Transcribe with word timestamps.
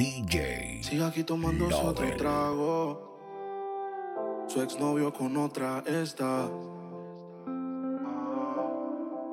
DJ. 0.00 0.82
Sigue 0.82 1.04
aquí 1.04 1.24
tomando 1.24 1.68
otro 1.68 2.16
trago. 2.16 3.02
Su 4.48 4.62
exnovio 4.62 5.12
con 5.12 5.36
otra 5.36 5.84
está. 5.86 6.48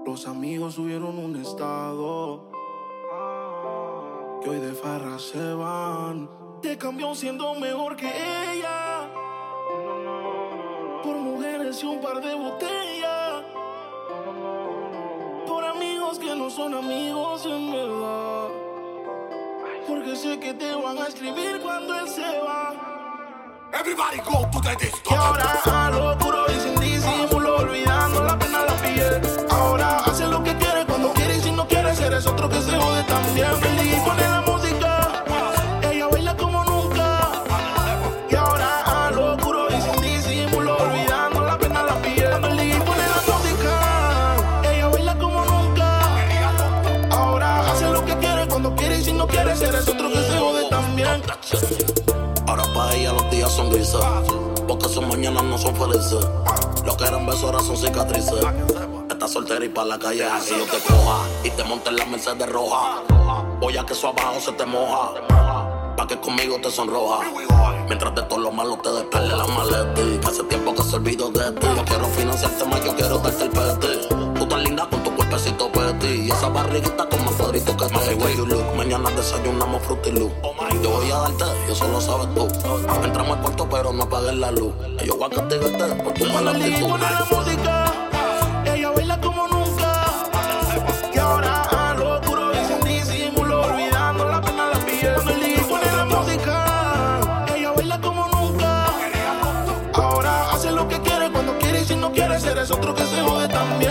Los 0.05 0.27
amigos 0.27 0.73
subieron 0.73 1.17
un 1.19 1.37
estado. 1.37 2.51
Que 4.43 4.49
hoy 4.49 4.59
de 4.59 4.73
farra 4.73 5.17
se 5.19 5.53
van. 5.53 6.29
Te 6.61 6.77
cambió 6.77 7.15
siendo 7.15 7.55
mejor 7.55 7.95
que 7.95 8.07
ella. 8.09 9.09
Por 11.01 11.15
mujeres 11.15 11.81
y 11.81 11.85
un 11.85 12.01
par 12.01 12.21
de 12.21 12.35
botellas. 12.35 13.43
Por 15.47 15.63
amigos 15.63 16.19
que 16.19 16.35
no 16.35 16.49
son 16.49 16.73
amigos 16.73 17.45
en 17.45 17.71
verdad. 17.71 18.66
Porque 19.87 20.15
sé 20.15 20.37
que 20.39 20.53
te 20.53 20.73
van 20.75 20.97
a 20.97 21.07
escribir 21.07 21.61
cuando 21.61 21.95
él 21.97 22.09
se 22.09 22.21
va. 22.21 22.73
Everybody 23.73 24.17
go 24.17 24.45
to 24.51 24.59
the 24.61 24.75
disco. 24.75 25.13
Y 25.13 25.15
ahora 25.15 25.61
a 25.65 25.89
lo 25.91 26.17
puro 26.17 26.45
y 26.49 26.59
sin 26.59 26.75
porque 54.67 54.89
sus 54.89 55.05
mañanas 55.05 55.43
no 55.43 55.57
son 55.57 55.75
felices. 55.75 56.25
Lo 56.85 56.97
que 56.97 57.05
eran 57.05 57.25
besos 57.25 57.43
ahora 57.43 57.59
son 57.59 57.77
cicatrices. 57.77 58.45
Estás 59.09 59.31
soltera 59.31 59.65
y 59.65 59.69
para 59.69 59.87
la 59.87 59.99
calle 59.99 60.25
así 60.25 60.53
yo 60.57 60.65
te 60.65 60.77
coja 60.79 61.25
y 61.43 61.49
te 61.49 61.63
monte 61.63 61.89
en 61.89 61.95
la 61.95 62.05
Mercedes 62.05 62.49
roja. 62.49 63.01
Voy 63.59 63.77
a 63.77 63.85
que 63.85 63.93
eso 63.93 64.09
abajo 64.09 64.39
se 64.39 64.51
te 64.51 64.65
moja, 64.65 65.13
pa' 65.95 66.07
que 66.07 66.19
conmigo 66.19 66.57
te 66.61 66.69
sonroja. 66.69 67.25
Mientras 67.87 68.13
de 68.15 68.21
todo 68.23 68.39
lo 68.39 68.51
malo 68.51 68.77
te 68.77 68.91
despele 68.91 69.35
la 69.35 69.47
maleta. 69.47 70.27
Hace 70.27 70.43
tiempo 70.43 70.75
que 70.75 70.83
se 70.83 70.95
olvidó 70.95 71.29
de 71.29 71.51
ti. 71.53 71.67
Yo 71.75 71.85
quiero 71.85 72.05
financiarte 72.05 72.65
más, 72.65 72.85
yo 72.85 72.95
quiero 72.95 73.17
darte 73.17 73.43
el 73.45 73.49
peti. 73.49 74.39
Tú 74.39 74.45
tan 74.47 74.63
linda 74.63 74.87
esa 76.47 76.49
barriguita 76.49 77.09
con 77.09 77.25
más 77.25 77.33
cuadrito 77.35 77.75
que 77.75 77.85
te 77.87 78.35
you 78.35 78.45
look. 78.45 78.75
Mañana 78.75 79.09
desayunamos 79.11 79.81
frutilú. 79.83 80.31
Yo 80.81 80.89
voy 80.89 81.11
a 81.11 81.17
darte, 81.17 81.45
y 81.67 81.71
eso 81.71 81.87
lo 81.89 81.99
sabes 81.99 82.33
tú. 82.33 82.47
Entramos 83.03 83.37
al 83.37 83.43
cuarto, 83.43 83.67
pero 83.69 83.93
no 83.93 84.03
apagues 84.03 84.33
la 84.35 84.51
luz. 84.51 84.73
Yo 85.05 85.17
voy 85.17 85.27
a 85.27 85.35
castigarte 85.35 86.03
por 86.03 86.13
tu 86.13 86.25
mala 86.25 86.51
actitud. 86.51 86.87
pone 86.87 87.03
la 87.03 87.25
música, 87.29 87.85
ella 88.65 88.91
baila 88.91 89.21
como 89.21 89.47
nunca. 89.47 90.03
Y 91.13 91.17
ahora 91.17 91.63
a 91.63 91.93
lo 91.95 92.21
puro 92.21 92.51
y 92.53 92.65
sin 92.65 92.79
disimulo, 92.81 93.61
olvidando 93.61 94.29
la 94.29 94.41
pena 94.41 94.67
la 94.67 94.79
piel. 94.79 95.13
Cuando 95.15 95.31
el 95.31 95.39
DJ 95.39 95.63
pone 95.63 95.91
la 95.91 96.05
música, 96.05 97.45
ella 97.55 97.71
baila 97.71 98.01
como 98.01 98.27
nunca. 98.27 98.85
Ahora 99.93 100.51
hace 100.51 100.71
lo 100.71 100.87
que 100.87 100.99
quiere 101.01 101.29
cuando 101.31 101.57
quiere 101.57 101.81
y 101.81 101.85
si 101.85 101.95
no 101.95 102.11
quiere, 102.11 102.35
eres 102.37 102.71
otro 102.71 102.93
que 102.93 103.03
se 103.03 103.21
jode 103.21 103.47
también. 103.49 103.86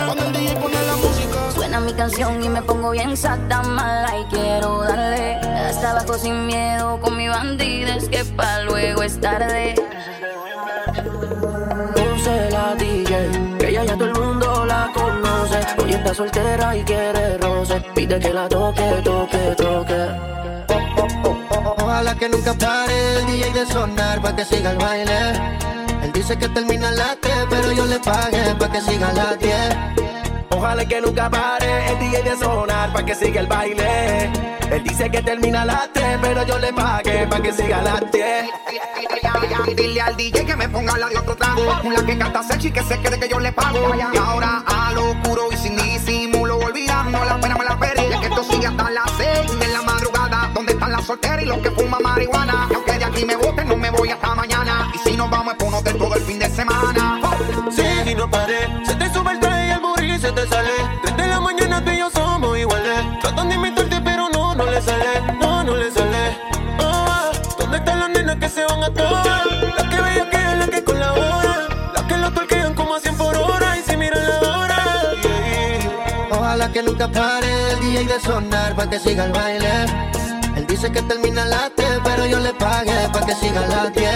Canción 2.07 2.41
y 2.41 2.47
me 2.47 2.61
pongo 2.61 2.91
bien 2.91 3.17
sata 3.17 3.61
mala 3.63 4.17
y 4.17 4.23
quiero 4.33 4.81
darle 4.81 5.33
hasta 5.33 5.91
abajo 5.91 6.13
sin 6.13 6.45
miedo 6.45 7.01
con 7.01 7.17
mi 7.17 7.27
bandida 7.27 7.97
es 7.97 8.07
que 8.07 8.23
pa' 8.23 8.61
luego 8.61 9.03
es 9.03 9.19
tarde. 9.19 9.75
Puse 11.95 12.49
la 12.49 12.75
DJ, 12.75 13.57
que 13.59 13.69
ella 13.69 13.83
ya 13.83 13.93
todo 13.95 14.05
el 14.05 14.13
mundo 14.13 14.65
la 14.65 14.89
conoce. 14.93 15.59
Hoy 15.83 15.93
está 15.95 16.13
soltera 16.13 16.77
y 16.77 16.83
quiere 16.83 17.37
roce. 17.39 17.81
Pide 17.93 18.19
que 18.19 18.33
la 18.33 18.47
toque, 18.47 19.01
toque, 19.03 19.55
toque. 19.57 20.01
Ojalá 21.77 22.15
que 22.15 22.29
nunca 22.29 22.53
pare 22.53 23.17
el 23.17 23.25
DJ 23.25 23.51
de 23.51 23.65
sonar 23.65 24.21
pa' 24.21 24.33
que 24.33 24.45
siga 24.45 24.71
el 24.71 24.77
baile. 24.77 25.19
Él 26.03 26.13
dice 26.13 26.37
que 26.37 26.47
termina 26.47 26.87
a 26.87 26.91
las 26.91 27.17
3, 27.19 27.33
pero 27.49 27.71
yo 27.73 27.85
le 27.85 27.99
pagué 27.99 28.55
pa' 28.57 28.71
que 28.71 28.79
siga 28.79 29.09
a 29.09 29.13
las 29.13 29.39
10. 29.39 30.16
Ojalá 30.49 30.85
que 30.85 31.01
nunca 31.01 31.29
pare 31.29 31.91
el 31.91 31.99
DJ 31.99 32.23
de 32.23 32.37
sonar 32.37 32.93
pa' 32.93 33.03
que 33.03 33.15
siga 33.15 33.41
el 33.41 33.47
baile. 33.47 34.31
Él 34.71 34.83
dice 34.83 35.09
que 35.09 35.21
termina 35.21 35.65
las 35.65 35.91
3, 35.93 36.19
pero 36.21 36.45
yo 36.45 36.57
le 36.59 36.73
pagué 36.73 37.27
pa' 37.27 37.41
que 37.41 37.53
siga 37.53 37.81
las 37.81 38.11
10. 38.11 38.45
Dile 39.75 40.01
al 40.01 40.15
DJ 40.15 40.45
que 40.45 40.55
me 40.55 40.69
ponga 40.69 40.97
la 40.97 41.09
de 41.09 41.17
otro 41.17 41.35
trago. 41.35 41.63
La 41.83 42.05
que 42.05 42.17
canta 42.17 42.43
sexy 42.43 42.71
que 42.71 42.83
se 42.83 42.99
quede 42.99 43.19
que 43.19 43.29
yo 43.29 43.39
le 43.39 43.51
pago. 43.51 43.93
Y 43.95 44.17
ahora 44.17 44.63
a 44.65 44.91
lo 44.93 45.21
puro 45.23 45.51
y 45.51 45.57
sin 45.57 45.75
disimulo, 45.75 46.57
olvidando 46.57 47.23
la 47.25 47.39
pena 47.39 47.55
me 47.55 47.65
la 47.65 47.77
perdí. 47.77 48.03
Y 48.09 48.13
es 48.13 48.19
que 48.19 48.27
esto 48.27 48.43
sigue 48.43 48.67
hasta 48.67 48.89
las 48.89 49.11
6 49.17 49.59
de 49.59 49.67
la 49.67 49.81
madrugada. 49.81 50.51
Donde 50.53 50.73
están 50.73 50.91
las 50.91 51.05
solteras 51.05 51.43
y 51.43 51.45
los 51.45 51.59
que 51.59 51.71
fuman 51.71 52.01
marihuana. 52.01 52.67
Aunque 52.73 52.97
de 52.97 53.05
aquí 53.05 53.25
me 53.25 53.35
voten, 53.35 53.67
no 53.67 53.77
me 53.77 53.89
voy 53.89 54.09
hasta 54.09 54.35
mañana. 54.35 54.91
Y 54.93 54.97
si 55.09 55.15
nos 55.15 55.29
vamos 55.29 55.53
es 55.53 55.59
por 55.63 55.71
no 55.71 55.81
todo 55.81 56.15
el 56.15 56.21
fin 56.23 56.39
de 56.39 56.49
semana. 56.49 57.06
Que 76.77 76.83
nunca 76.83 77.07
pare 77.07 77.71
el 77.71 77.79
DJ 77.79 78.05
de 78.05 78.19
sonar 78.19 78.75
pa' 78.75 78.87
que 78.87 78.99
siga 78.99 79.25
el 79.25 79.31
baile. 79.31 79.85
Él 80.55 80.67
dice 80.67 80.91
que 80.91 81.01
termina 81.01 81.43
las 81.45 81.71
3, 81.75 82.01
pero 82.03 82.27
yo 82.27 82.39
le 82.39 82.53
pagué 82.53 83.09
pa' 83.11 83.25
que 83.25 83.33
siga 83.33 83.61
las 83.61 83.91
10. 83.93 84.11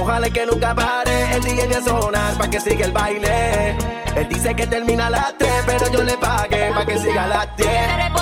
Ojalá 0.00 0.30
que 0.30 0.46
nunca 0.46 0.74
pare 0.74 1.36
el 1.36 1.42
DJ 1.42 1.68
de 1.68 1.82
sonar 1.82 2.38
pa' 2.38 2.48
que 2.48 2.58
siga 2.58 2.86
el 2.86 2.92
baile. 2.92 3.76
Él 4.16 4.26
dice 4.30 4.54
que 4.56 4.66
termina 4.66 5.10
las 5.10 5.36
3, 5.36 5.50
pero 5.66 5.92
yo 5.92 6.02
le 6.04 6.16
pagué 6.16 6.72
pa' 6.72 6.86
que 6.86 6.98
siga 6.98 7.26
las 7.26 7.56
10. 7.56 8.17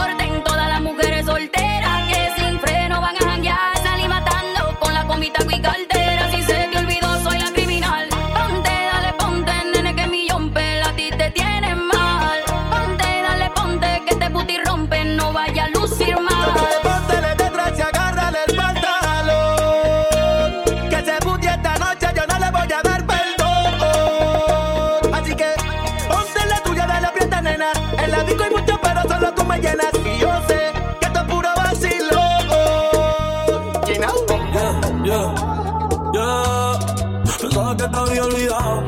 Olvidado. 38.26 38.84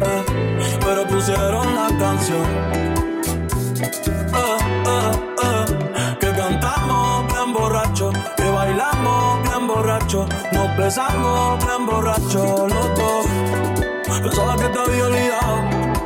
Eh, 0.00 0.78
pero 0.80 1.06
pusieron 1.06 1.74
la 1.74 1.88
canción. 1.98 2.46
Eh, 4.34 4.58
eh, 5.42 6.16
que 6.20 6.30
cantamos 6.32 7.32
bien 7.32 7.52
borracho. 7.52 8.10
Que 8.36 8.50
bailamos 8.50 9.42
bien 9.48 9.66
borracho. 9.66 10.26
Nos 10.52 10.76
besamos 10.76 11.64
bien 11.64 11.86
borracho 11.86 12.66
los 12.68 12.98
dos. 12.98 13.26
Pensaba 14.22 14.56
que 14.56 14.68
te 14.68 14.78
había 14.78 15.06
olvidado. 15.06 15.97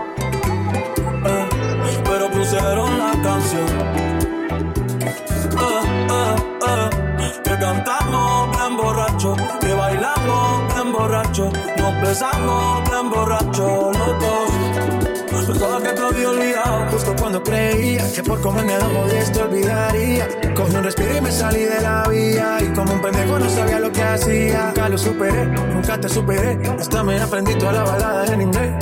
Besamos 12.12 12.90
bien 12.90 13.10
borracho 13.10 13.90
los 13.90 14.20
dos. 14.20 15.46
Pensaba 15.46 15.82
que 15.82 15.92
te 15.92 16.02
había 16.02 16.28
olvidado. 16.28 16.90
Justo 16.90 17.14
cuando 17.18 17.42
creía 17.42 18.12
que 18.12 18.22
por 18.22 18.38
comerme 18.42 18.74
dos 18.74 18.92
jodies 18.92 19.32
te 19.32 19.42
olvidaría. 19.42 20.28
Cogí 20.54 20.76
un 20.76 20.84
respiro 20.84 21.16
y 21.16 21.20
me 21.22 21.32
salí 21.32 21.64
de 21.64 21.80
la 21.80 22.06
vía. 22.08 22.58
Y 22.60 22.66
como 22.74 22.92
un 22.92 23.00
pendejo 23.00 23.38
no 23.38 23.48
sabía 23.48 23.78
lo 23.78 23.90
que 23.90 24.02
hacía. 24.02 24.66
Nunca 24.66 24.88
lo 24.90 24.98
superé, 24.98 25.46
nunca 25.46 25.98
te 25.98 26.08
superé. 26.10 26.58
Hasta 26.78 27.02
me 27.02 27.18
aprendí 27.18 27.54
toda 27.54 27.72
la 27.72 27.84
balada 27.84 28.26
en 28.34 28.42
inglés. 28.42 28.72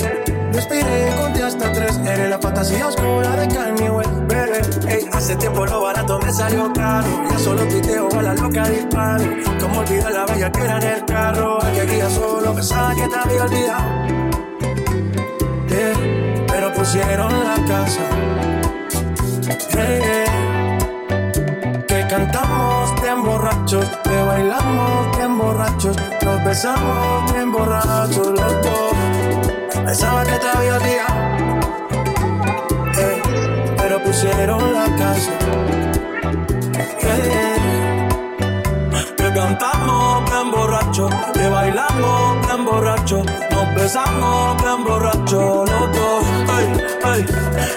Respiré, 0.51 1.15
conté 1.21 1.43
hasta 1.43 1.71
tres. 1.71 1.97
Eres 1.99 2.29
la 2.29 2.39
fantasía 2.39 2.87
oscura 2.87 3.35
de 3.37 3.47
Kanye 3.47 3.89
West, 3.89 4.11
Hace 5.13 5.35
tiempo 5.35 5.65
lo 5.65 5.81
barato 5.81 6.19
me 6.19 6.31
salió 6.31 6.71
caro. 6.73 7.07
Ya 7.29 7.39
solo 7.39 7.67
tuiteo 7.67 8.09
a 8.17 8.21
la 8.21 8.33
loca 8.33 8.67
disparo. 8.67 9.23
Como 9.59 9.79
olvidar 9.79 10.11
la 10.11 10.25
bella 10.25 10.51
que 10.51 10.61
era 10.61 10.77
en 10.77 10.83
el 10.83 11.05
carro. 11.05 11.63
Aquel 11.63 11.89
día 11.89 12.09
solo 12.09 12.53
pensaba 12.53 12.93
que 12.95 13.07
te 13.07 13.15
había 13.15 13.43
olvidado. 13.43 13.83
pero 16.47 16.73
pusieron 16.73 17.31
la 17.43 17.55
casa. 17.67 18.01
Que 21.87 22.07
cantamos 22.07 23.01
bien 23.01 23.23
borrachos, 23.23 23.85
que 24.03 24.21
bailamos 24.21 25.17
bien 25.17 25.37
borrachos, 25.37 25.95
nos 26.23 26.43
besamos 26.43 27.33
bien 27.33 27.51
borrachos 27.51 28.27
los 28.27 28.61
dos. 28.61 28.93
Pensaba 29.85 30.23
que 30.23 30.37
te 30.37 30.47
había 30.47 30.75
olvidado, 30.77 31.60
pusieron 34.21 34.73
la 34.73 34.85
casa. 34.97 35.31
Que 39.17 39.33
cantamos 39.33 40.29
bien 40.29 40.51
borrachos, 40.51 41.11
que 41.33 41.49
bailamos 41.49 42.45
bien 42.45 42.65
borrachos, 42.65 43.25
nos 43.25 43.75
besamos 43.75 44.61
bien 44.61 44.83
borrachos 44.83 45.69
los 45.69 45.91
dos. 45.91 46.25
Ay, 46.53 46.67
ay, 47.03 47.25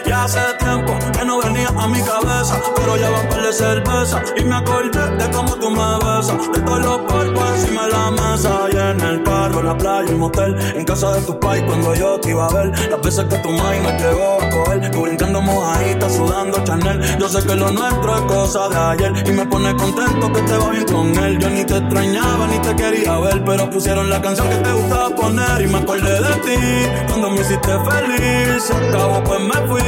ya 0.07 0.25
hace 0.25 0.41
tiempo 0.59 0.93
que 1.13 1.25
no 1.25 1.39
venía 1.41 1.69
a 1.69 1.89
mi 1.89 2.01
cabeza, 2.03 2.61
pero 2.77 2.97
ya 2.97 3.11
va 3.11 3.21
a 3.21 3.43
de 3.47 3.53
cerveza 3.53 4.23
y 4.37 4.45
me 4.45 4.57
acordé 4.57 5.17
de 5.17 5.31
cómo 5.31 5.55
tú 5.57 5.71
me 5.71 5.99
besas, 5.99 6.53
de 6.53 6.61
todos 6.61 6.81
los 6.81 6.99
cuerpos 7.11 7.45
encima 7.57 7.87
de 7.87 7.93
la 7.93 8.11
mesa 8.11 8.51
y 8.71 8.74
en 8.95 9.01
el 9.01 9.23
carro, 9.23 9.61
en 9.61 9.67
la 9.67 9.77
playa, 9.77 10.11
en 10.11 10.19
motel, 10.19 10.57
en 10.75 10.85
casa 10.85 11.13
de 11.13 11.23
tu 11.23 11.39
pais 11.39 11.63
cuando 11.63 11.95
yo 11.95 12.19
te 12.21 12.31
iba 12.31 12.47
a 12.47 12.55
ver, 12.55 12.91
las 12.91 13.01
veces 13.03 13.25
que 13.25 13.37
tu 13.39 13.51
mai 13.51 13.81
me 13.81 13.93
llegó 13.99 14.41
a 14.41 14.51
coger, 14.51 14.91
tú 14.91 15.03
brincando 15.03 15.41
mojadita, 15.43 16.09
sudando 16.09 16.65
Chanel, 16.65 17.19
yo 17.19 17.29
sé 17.29 17.47
que 17.47 17.55
lo 17.55 17.71
nuestro 17.71 18.15
es 18.15 18.21
cosa 18.23 18.69
de 18.69 18.77
ayer 18.77 19.29
y 19.29 19.33
me 19.33 19.47
pone 19.47 19.75
contento 19.77 20.33
que 20.33 20.41
te 20.43 20.57
va 20.57 20.71
bien 20.71 20.85
con 20.85 21.25
él, 21.25 21.39
yo 21.39 21.51
ni 21.51 21.65
te 21.65 21.77
extrañaba 21.77 22.47
ni 22.47 22.59
te 22.59 22.77
quería 22.77 23.19
ver, 23.19 23.45
pero 23.45 23.71
pusieron 23.71 24.11
la 24.11 24.21
canción 24.21 24.49
que 24.49 24.57
te 24.57 24.73
gustaba 24.73 25.11
poner 25.11 25.61
y 25.61 25.67
me 25.67 25.79
acordé 25.79 26.21
de 26.21 26.35
ti 26.47 26.89
cuando 27.09 27.31
me 27.31 27.41
hiciste 27.41 27.73
feliz, 27.91 28.63
se 28.63 28.75
acabó 28.75 29.23
pues 29.25 29.41
me 29.41 29.69
fui, 29.69 29.83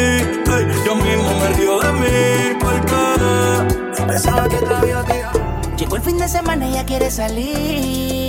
yo 0.84 0.94
mismo 0.96 1.30
me 1.40 1.48
río 1.56 1.80
de 1.80 1.92
mí 1.92 2.58
porque 2.60 4.04
pensaba 4.06 4.48
que 4.48 4.56
te 4.56 4.74
había 4.74 5.04
Llegó 5.76 5.96
el 5.96 6.02
fin 6.02 6.16
de 6.16 6.26
semana 6.26 6.66
y 6.66 6.70
ella 6.72 6.86
quiere 6.86 7.10
salir. 7.10 8.25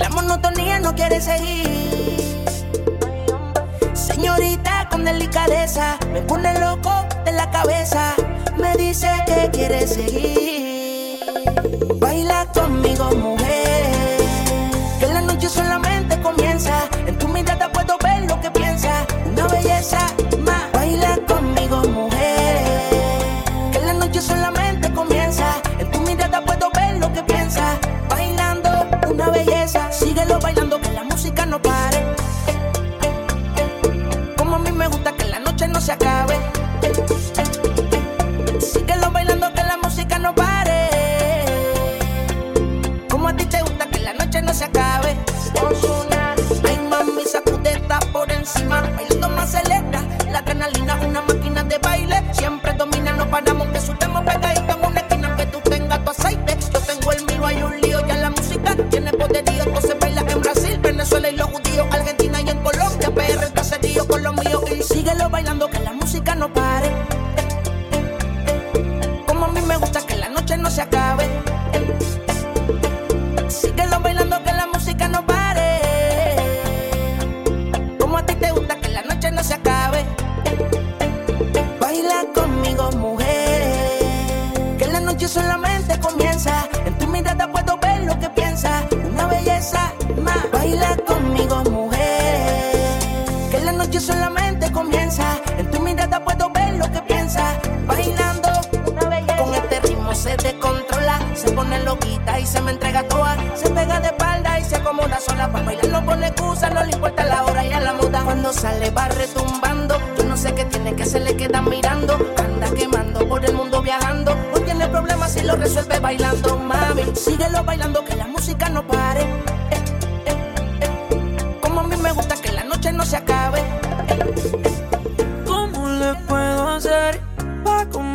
La 0.00 0.08
monotonía 0.08 0.80
no 0.80 0.94
quiere 0.94 1.20
seguir. 1.20 2.42
Señorita 3.92 4.88
con 4.90 5.04
delicadeza, 5.04 5.98
me 6.10 6.22
pone 6.22 6.58
loco 6.58 6.90
de 7.26 7.32
la 7.32 7.50
cabeza. 7.50 8.14
Me 8.56 8.74
dice 8.76 9.10
que 9.26 9.50
quiere 9.52 9.86
seguir. 9.86 11.20
Baila 11.96 12.39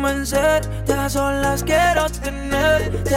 convencerte? 0.06 0.92
A 0.92 1.08
solas 1.08 1.62
quiero 1.62 2.08
tenerte. 2.10 3.16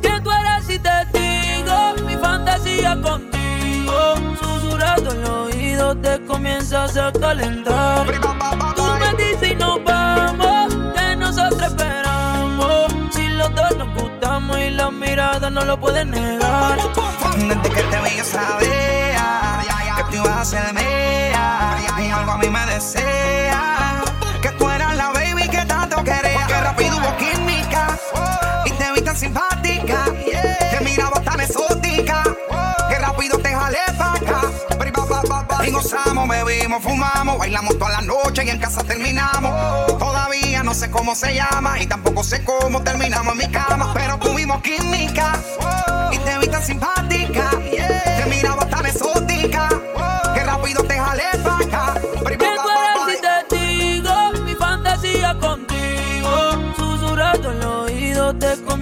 Que 0.00 0.20
tú 0.20 0.30
eres 0.30 0.68
y 0.68 0.78
te 0.78 1.18
digo 1.18 1.94
mi 2.06 2.16
fantasía 2.16 2.96
contigo. 3.00 4.14
Susurrando 4.40 5.10
el 5.10 5.24
oído 5.24 5.96
te 5.96 6.24
comienzas 6.26 6.96
a 6.96 7.12
calentar. 7.12 8.06
Tú 8.76 8.84
me 9.00 9.24
dices 9.24 9.52
y 9.52 9.54
nos 9.56 9.82
vamos, 9.84 10.74
que 10.94 11.16
nosotros 11.16 11.62
esperamos. 11.62 12.92
Si 13.10 13.28
los 13.28 13.54
dos 13.54 13.76
nos 13.78 14.00
gustamos 14.00 14.58
y 14.58 14.70
la 14.70 14.90
mirada 14.90 15.50
no 15.50 15.64
lo 15.64 15.78
pueden 15.78 16.10
negar. 16.10 16.78
Desde 17.36 17.62
que 17.62 17.82
te 17.82 18.00
vi 18.02 18.16
yo 18.16 18.24
sabía 18.24 19.94
que 19.96 20.04
tú 20.04 20.22
ibas 20.22 20.36
a 20.36 20.44
ser 20.44 20.74
mía 20.74 21.76
Y 21.98 22.10
algo 22.10 22.32
a 22.32 22.38
mí 22.38 22.48
me 22.48 22.66
desea 22.66 24.01
tan 29.12 29.16
simpática 29.20 30.04
Que 30.70 30.84
miraba 30.84 31.20
tan 31.20 31.40
exótica 31.40 32.22
Que 32.88 32.96
rápido 32.96 33.38
te 33.38 33.54
jalé 33.54 33.78
pa' 33.98 34.14
acá. 34.14 35.66
Y 35.66 35.70
gozamos, 35.70 36.28
bebimos, 36.28 36.82
fumamos 36.82 37.38
Bailamos 37.38 37.78
toda 37.78 37.90
la 37.90 38.00
noche 38.00 38.42
y 38.44 38.50
en 38.50 38.58
casa 38.58 38.82
terminamos. 38.82 39.98
Todavía 39.98 40.62
no 40.62 40.74
sé 40.74 40.90
cómo 40.90 41.14
se 41.14 41.34
llama 41.34 41.78
Y 41.80 41.86
tampoco 41.86 42.24
sé 42.24 42.42
cómo 42.44 42.82
terminamos 42.82 43.32
en 43.32 43.38
mi 43.38 43.48
cama 43.48 43.92
Pero 43.94 44.18
tuvimos 44.18 44.60
química 44.62 45.34
Y 46.10 46.18
te 46.18 46.38
vi 46.38 46.48
tan 46.48 46.62
simpática 46.62 47.50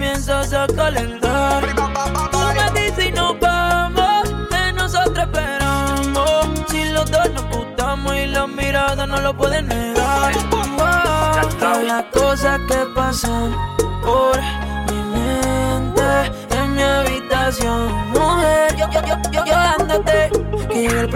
comienzas 0.00 0.54
a 0.54 0.66
calentar. 0.66 1.62
Tú 2.32 2.38
me 2.72 2.80
dices 2.80 3.06
y 3.08 3.12
nos 3.12 3.38
vamos, 3.38 4.32
que 4.50 4.72
nosotros 4.72 5.18
esperamos. 5.18 6.48
Si 6.68 6.84
los 6.86 7.10
dos 7.10 7.30
nos 7.34 7.44
gustamos 7.54 8.16
y 8.16 8.26
la 8.26 8.46
mirada 8.46 9.06
no 9.06 9.20
lo 9.20 9.36
pueden 9.36 9.68
negar. 9.68 10.32
Wow, 10.50 11.82
las 11.84 12.04
cosas 12.14 12.58
que 12.66 12.78
pasan 12.94 13.54
por 14.02 14.40
mi 14.88 15.02
mente 15.18 16.32
en 16.56 16.74
mi 16.74 16.82
habitación, 16.82 17.92
mujer. 18.12 18.76
Yo, 18.76 18.90
yo, 18.90 19.00
yo, 19.02 19.16
yo, 19.30 19.44
yo 19.44 19.52
dándote 19.52 20.30
que 20.70 21.06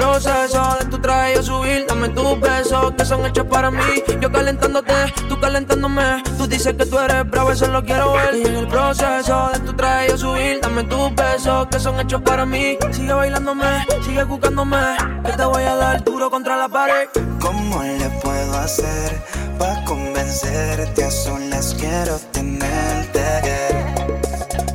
Dame 1.89 2.11
tus 2.11 2.39
besos 2.39 2.93
que 2.99 3.05
son 3.07 3.25
hechos 3.25 3.47
para 3.47 3.71
mí. 3.71 4.03
Yo 4.21 4.31
calentándote, 4.31 4.93
tú 5.27 5.41
calentándome. 5.41 6.23
Tú 6.37 6.47
dices 6.47 6.75
que 6.75 6.85
tú 6.85 6.99
eres 6.99 7.29
bravo, 7.31 7.51
eso 7.51 7.67
lo 7.69 7.83
quiero 7.83 8.13
ver. 8.13 8.37
Y 8.37 8.43
en 8.43 8.55
el 8.57 8.69
proceso 8.69 9.49
de 9.55 9.61
tu 9.61 9.73
traje 9.73 10.09
yo 10.09 10.19
subir. 10.19 10.61
Dame 10.61 10.85
tus 10.85 11.15
besos 11.15 11.67
que 11.69 11.81
son 11.81 11.99
hechos 11.99 12.21
para 12.21 12.45
mí. 12.45 12.77
Sigue 12.91 13.15
bailándome, 13.15 13.87
sigue 14.05 14.23
buscándome. 14.25 14.97
Que 15.25 15.33
te 15.33 15.45
voy 15.47 15.63
a 15.63 15.77
dar 15.77 16.05
duro 16.05 16.31
contra 16.31 16.59
la 16.59 16.69
pared. 16.69 17.09
¿Cómo 17.41 17.83
le 17.83 18.11
puedo 18.23 18.59
hacer 18.59 19.23
para 19.59 19.83
convencerte? 19.85 21.05
A 21.05 21.11
solas 21.11 21.75
quiero 21.79 22.19
tenerte. 22.33 23.25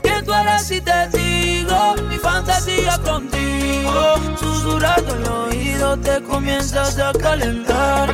Que 0.01 0.23
tú 0.23 0.33
eres 0.33 0.63
si 0.63 0.81
te 0.81 1.09
fantasía 2.89 3.11
contigo. 3.11 4.37
Susurrando 4.39 5.15
el 5.15 5.27
oído 5.27 5.97
te 5.97 6.21
comienzas 6.23 6.97
a 6.99 7.13
calentar. 7.13 8.09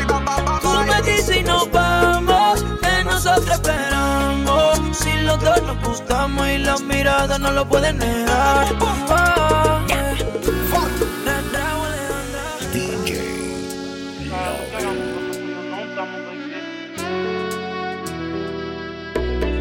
Tú 0.62 0.70
me 0.70 1.02
dices 1.02 1.38
y 1.38 1.44
nos 1.44 1.72
vamos, 1.72 2.66
que 2.82 3.04
nosotros 3.04 3.52
esperamos. 3.52 4.80
Si 4.98 5.12
los 5.20 5.40
dos 5.40 5.62
nos 5.64 5.88
gustamos 5.88 6.48
y 6.48 6.58
las 6.60 6.82
miradas 6.82 7.40
no 7.40 7.52
lo 7.52 7.68
pueden 7.68 7.98
negar. 7.98 8.68
Yeah. 14.28 15.16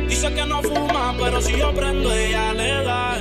Dice 0.08 0.32
que 0.32 0.46
no 0.46 0.62
fuma, 0.62 1.14
pero 1.18 1.40
si 1.40 1.56
yo 1.56 1.74
prendo, 1.74 2.12
ella 2.12 2.52
le 2.52 2.84
da, 2.84 3.13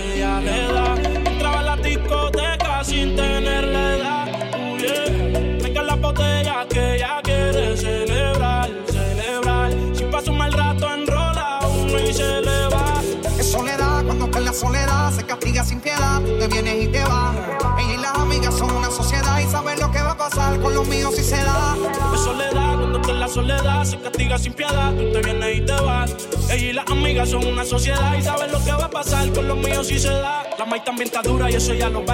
sin 2.84 3.16
tener 3.16 3.68
la 3.68 3.96
edad. 3.96 4.28
Uh, 4.54 4.78
yeah. 4.78 5.58
Venga 5.62 5.84
la 5.84 5.96
botella 5.96 6.66
que 6.70 6.96
ella 6.96 7.22
quiere 7.24 7.78
celebrar, 7.78 8.70
celebrar. 8.88 9.72
Si 9.94 10.04
pasa 10.06 10.32
un 10.32 10.38
mal 10.38 10.52
rato, 10.52 10.94
enrola 10.94 11.60
uno 11.64 12.00
y 12.00 12.14
se 12.14 12.42
le 12.42 12.68
va. 12.68 13.02
Es 13.40 13.52
soledad, 13.52 14.04
cuando 14.06 14.26
está 14.26 14.40
en 14.40 14.46
la 14.46 14.54
soledad, 14.54 15.12
se 15.12 15.24
castiga 15.24 15.64
sin 15.64 15.80
piedad. 15.80 16.22
Te 16.22 16.48
vienes 16.48 16.84
y 16.84 16.88
te 16.88 17.04
vas. 17.04 17.36
Ella 17.80 17.94
y 17.94 17.98
las 17.98 18.16
amigas 18.18 18.58
son 18.58 18.72
una 18.72 18.92
sociedad 18.92 19.40
y 19.40 19.50
saben 19.50 19.80
lo 19.80 19.92
que 19.92 20.02
va 20.02 20.12
a 20.12 20.18
pasar 20.18 20.60
con 20.60 20.76
los 20.76 20.88
míos 20.88 21.16
si 21.16 21.24
se 21.24 21.38
da. 21.38 21.76
Es 22.14 22.20
soledad, 22.22 22.76
cuando 22.78 23.00
está 23.00 23.12
en 23.12 23.20
la 23.20 23.28
soledad, 23.28 23.84
se 23.86 24.00
castiga 24.00 24.38
sin 24.38 24.54
piedad. 24.54 24.94
Tú 24.94 25.12
te 25.12 25.22
vienes 25.22 25.58
y 25.58 25.62
te 25.62 25.74
vas. 25.74 26.16
Ella 26.50 26.70
y 26.70 26.74
las 26.74 26.88
amigas 26.90 27.30
son 27.30 27.46
una 27.46 27.64
sociedad 27.64 28.16
y 28.18 28.22
saben 28.22 28.52
lo 28.52 28.64
que 28.64 28.72
va 28.72 28.86
a 28.86 28.90
pasar 28.90 29.32
con 29.32 29.48
los 29.48 29.58
míos 29.58 29.88
si 29.88 30.00
se 30.00 30.10
da. 30.10 30.53
La 30.58 30.66
maíz 30.66 30.84
también 30.84 31.08
está 31.08 31.22
dura 31.22 31.50
y 31.52 31.56
eso 31.56 31.74
ya 31.74 31.90
lo 31.90 32.06
va. 32.06 32.14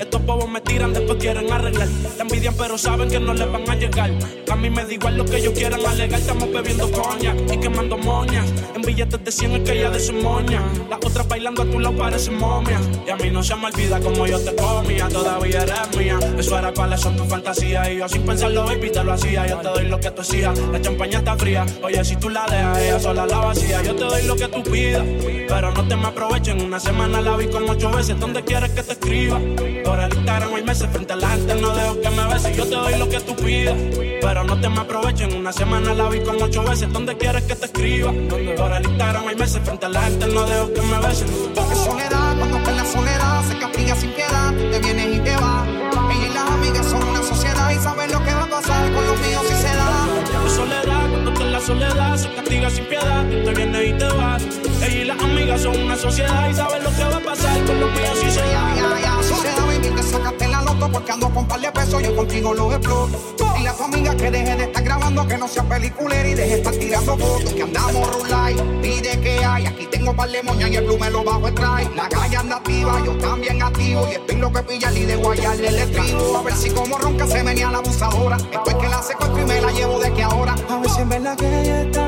Estos 0.00 0.24
bobos 0.24 0.48
me 0.48 0.60
tiran, 0.60 0.92
después 0.92 1.18
quieren 1.18 1.52
arreglar. 1.52 1.88
La 2.16 2.22
envidian, 2.22 2.54
pero 2.56 2.78
saben 2.78 3.08
que 3.08 3.20
no 3.20 3.34
les 3.34 3.50
van 3.50 3.68
a 3.68 3.74
llegar. 3.74 4.10
A 4.50 4.56
mí 4.56 4.70
me 4.70 4.84
da 4.84 4.92
igual 4.92 5.18
lo 5.18 5.24
que 5.24 5.36
ellos 5.36 5.52
quieran 5.52 5.84
alegar. 5.84 6.18
Estamos 6.18 6.50
bebiendo 6.50 6.90
coña 6.90 7.34
y 7.52 7.58
quemando 7.58 7.98
moñas. 7.98 8.46
En 8.74 8.82
billetes 8.82 9.22
de 9.22 9.30
100 9.30 9.52
es 9.52 9.60
que 9.60 9.78
ella 9.78 9.90
de 9.90 10.00
su 10.00 10.14
moña. 10.14 10.62
Las 10.88 10.98
otras 11.04 11.28
bailando 11.28 11.62
a 11.62 11.66
tu 11.66 11.78
lado 11.78 11.96
parecen 11.96 12.38
momias. 12.38 12.80
Y 13.06 13.10
a 13.10 13.16
mí 13.16 13.30
no 13.30 13.42
se 13.42 13.54
me 13.56 13.66
olvida 13.66 14.00
como 14.00 14.26
yo 14.26 14.40
te 14.40 14.54
comía. 14.56 15.08
Todavía 15.08 15.62
eres 15.62 15.96
mía. 15.96 16.18
Eso 16.38 16.58
era 16.58 16.72
cuáles 16.72 17.00
son 17.00 17.16
tus 17.16 17.26
fantasías. 17.26 17.88
Y 17.90 17.96
yo 17.98 18.08
sin 18.08 18.22
pensarlo, 18.22 18.64
baby, 18.64 18.90
te 18.90 19.04
lo 19.04 19.12
hacía. 19.12 19.46
Yo 19.46 19.58
te 19.58 19.68
doy 19.68 19.84
lo 19.86 20.00
que 20.00 20.10
tú 20.10 20.22
hacías. 20.22 20.58
La 20.58 20.80
champaña 20.80 21.18
está 21.18 21.36
fría. 21.36 21.66
Oye, 21.82 22.04
si 22.04 22.16
tú 22.16 22.30
la 22.30 22.46
dejas, 22.46 22.78
ella 22.78 23.00
sola 23.00 23.26
la 23.26 23.38
vacía. 23.38 23.82
Yo 23.82 23.94
te 23.94 24.04
doy 24.04 24.22
lo 24.22 24.34
que 24.34 24.48
tú 24.48 24.62
pidas. 24.62 25.04
Pero 25.48 25.72
no 25.72 25.86
te 25.86 25.96
me 25.96 26.06
aprovechen. 26.06 26.62
Una 26.62 26.80
semana 26.80 27.20
la 27.20 27.36
vi 27.36 27.46
como 27.66 27.78
ocho 27.78 27.90
veces. 27.90 28.20
¿Dónde 28.20 28.44
quieres 28.44 28.70
que 28.70 28.82
te 28.82 28.92
escriba? 28.92 29.38
Por 29.84 29.98
el 29.98 30.14
Instagram 30.14 30.54
hay 30.54 30.62
meses. 30.62 30.88
Frente 30.92 31.12
a 31.12 31.16
la 31.16 31.28
gente 31.30 31.54
no 31.56 31.74
dejo 31.74 32.00
que 32.00 32.10
me 32.10 32.26
beses. 32.26 32.56
Yo 32.56 32.64
te 32.64 32.74
doy 32.74 32.96
lo 32.96 33.08
que 33.08 33.20
tú 33.20 33.34
pidas. 33.36 33.76
Pero 34.20 34.44
no 34.44 34.60
te 34.60 34.68
me 34.68 34.80
aprovechen. 34.80 35.34
Una 35.34 35.52
semana 35.52 35.94
la 35.94 36.08
vi 36.08 36.20
como 36.20 36.44
ocho 36.44 36.62
veces. 36.62 36.92
¿Dónde 36.92 37.16
quieres 37.16 37.42
que 37.44 37.56
te 37.56 37.66
escriba? 37.66 38.12
Por 38.56 38.72
el 38.72 38.84
Instagram 38.84 39.28
hay 39.28 39.36
meses. 39.36 39.60
Frente 39.64 39.86
a 39.86 39.88
la 39.88 40.02
gente 40.02 40.26
no 40.28 40.44
dejo 40.44 40.72
que 40.72 40.82
me 40.82 40.98
beses. 41.00 41.30
Es 41.72 41.78
soledad, 41.78 42.38
cuando 42.38 42.58
está 42.58 42.70
en 42.70 42.76
la 42.76 42.84
soledad, 42.84 43.44
se 43.48 43.58
castiga 43.58 43.96
sin 43.96 44.10
piedad. 44.12 44.52
Te 44.54 44.78
vienes 44.78 45.16
y 45.16 45.18
te 45.20 45.36
vas. 45.36 45.68
Ella 45.68 46.26
y 46.26 46.34
las 46.34 46.50
amigas 46.50 46.86
son 46.86 47.02
una 47.02 47.22
sociedad 47.22 47.70
y 47.70 47.78
saben 47.82 48.12
lo 48.12 48.22
que 48.22 48.32
va 48.32 48.44
a 48.44 48.50
pasar 48.50 48.92
con 48.92 49.06
los 49.06 49.20
míos 49.20 49.42
si 49.48 49.54
se 49.54 49.74
da. 49.74 50.06
Soledad, 50.48 51.10
cuando 51.10 51.32
está 51.32 51.44
en 51.44 51.52
la 51.52 51.60
soledad, 51.60 52.16
se 52.16 52.32
castiga 52.32 52.70
sin 52.70 52.84
piedad. 52.84 53.24
Te 53.28 53.50
vienes 53.52 53.88
y 53.88 53.92
te 53.92 54.04
vas. 54.04 54.65
Ella 54.82 55.00
y 55.00 55.04
las 55.04 55.22
amigas 55.22 55.62
son 55.62 55.80
una 55.80 55.96
sociedad 55.96 56.48
y 56.48 56.54
saben 56.54 56.84
lo 56.84 56.90
que 56.90 57.04
va 57.04 57.16
a 57.16 57.20
pasar 57.20 57.64
con 57.64 57.80
los 57.80 57.90
míos 57.92 58.18
si 58.20 58.30
se 58.30 58.40
da. 58.40 58.74
Ya, 58.76 59.00
ya, 59.00 59.22
sociedad, 59.22 59.66
baby, 59.66 59.88
te 59.88 60.02
sacaste 60.02 60.48
la 60.48 60.62
loto 60.62 60.90
porque 60.92 61.12
ando 61.12 61.30
con 61.30 61.46
par 61.46 61.60
de 61.60 61.72
pesos. 61.72 62.02
Yo 62.02 62.14
contigo 62.14 62.54
lo 62.54 62.72
exploto. 62.72 63.18
Dile 63.56 63.68
a 63.70 63.74
tu 63.74 63.84
amiga 63.84 64.14
que 64.14 64.30
deje 64.30 64.56
de 64.56 64.64
estar 64.64 64.82
grabando, 64.82 65.26
que 65.26 65.38
no 65.38 65.48
sea 65.48 65.62
peliculera 65.64 66.28
y 66.28 66.34
deje 66.34 66.50
de 66.50 66.56
estar 66.56 66.74
tirando 66.74 67.16
fotos. 67.16 67.52
Que 67.54 67.62
andamos 67.62 68.14
rulay, 68.14 68.54
pide 68.82 69.20
que 69.20 69.44
hay. 69.44 69.66
Aquí 69.66 69.86
tengo 69.86 70.14
par 70.14 70.30
de 70.30 70.42
moñas 70.42 70.70
y 70.70 70.76
el 70.76 70.84
blue 70.84 70.98
me 70.98 71.10
lo 71.10 71.24
bajo 71.24 71.48
el 71.48 71.54
trae. 71.54 71.88
La 71.96 72.08
calle 72.08 72.36
anda 72.36 72.56
activa, 72.56 73.02
yo 73.04 73.12
también 73.16 73.62
activo. 73.62 74.06
Y 74.10 74.16
estoy 74.16 74.36
lo 74.36 74.52
que 74.52 74.62
pilla 74.62 74.92
y 74.92 75.04
de 75.04 75.16
guayarle 75.16 75.68
el 75.68 75.78
estribo. 75.78 76.36
A 76.36 76.42
ver 76.42 76.54
si 76.54 76.70
como 76.70 76.98
ronca 76.98 77.26
se 77.26 77.42
venía 77.42 77.70
la 77.70 77.78
abusadora. 77.78 78.36
Estoy 78.36 78.74
que 78.74 78.88
la 78.88 79.02
secuestro 79.02 79.40
y 79.40 79.44
me 79.46 79.60
la 79.60 79.72
llevo 79.72 79.98
de 79.98 80.12
que 80.12 80.22
ahora. 80.22 80.54
A 80.68 80.76
ver 80.78 80.90
si 80.90 81.00
en 81.00 81.08
verdad 81.08 81.36
que 81.36 81.60
ella 81.60 81.82
está 81.82 82.05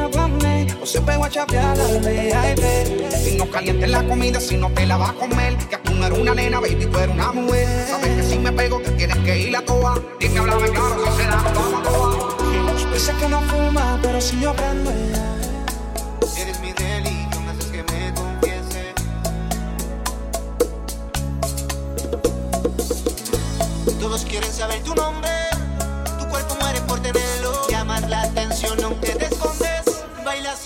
se 0.89 1.03
pegó 1.03 1.25
a 1.25 1.29
chapear 1.29 1.77
la 1.77 1.85
VIP 1.87 3.13
Si 3.23 3.37
no 3.37 3.51
calientes 3.51 3.91
la 3.91 4.03
comida, 4.05 4.41
si 4.41 4.57
no 4.57 4.71
te 4.73 4.87
la 4.87 4.97
vas 4.97 5.11
a 5.11 5.13
comer. 5.13 5.57
Que 5.59 5.77
tú 5.77 5.95
no 5.95 6.07
eres 6.07 6.19
una 6.19 6.35
nena, 6.35 6.61
baby, 6.61 6.87
tú 6.87 6.99
eres 6.99 7.15
una 7.15 7.31
mujer. 7.33 7.87
Sabes 7.89 8.17
que 8.17 8.23
si 8.23 8.39
me 8.39 8.51
pego, 8.53 8.81
te 8.81 8.93
tienes 8.93 9.19
que 9.19 9.39
ir 9.39 9.57
a 9.57 9.63
toa. 9.63 10.01
Dime, 10.19 10.39
háblame 10.39 10.71
claro, 10.71 11.05
si 11.05 11.23
se 11.23 11.29
da, 11.29 11.37
vamos 11.55 11.81
a 11.81 11.83
toa. 11.91 12.37
Dice 12.95 13.13
que 13.21 13.29
no 13.29 13.41
fuma, 13.43 13.99
pero 14.03 14.21
si 14.21 14.41
yo 14.41 14.55
prendo 14.55 14.91
Eres 16.37 16.61
mi 16.61 16.73
religión, 16.73 17.49
haces 17.49 17.67
que 17.67 17.83
me 17.83 18.15
confiese. 18.15 18.95
Todos 24.01 24.25
quieren 24.25 24.53
saber 24.53 24.83
tu 24.83 24.95
nombre, 24.95 25.31
tu 26.19 26.27
cuerpo 26.29 26.57
muere 26.61 26.81
por 26.83 26.99
tenerlo. 27.01 27.68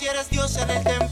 Si 0.03 0.09
eres 0.09 0.29
Dios 0.29 0.57
en 0.57 0.69
el 0.69 0.83
templo. 0.83 1.02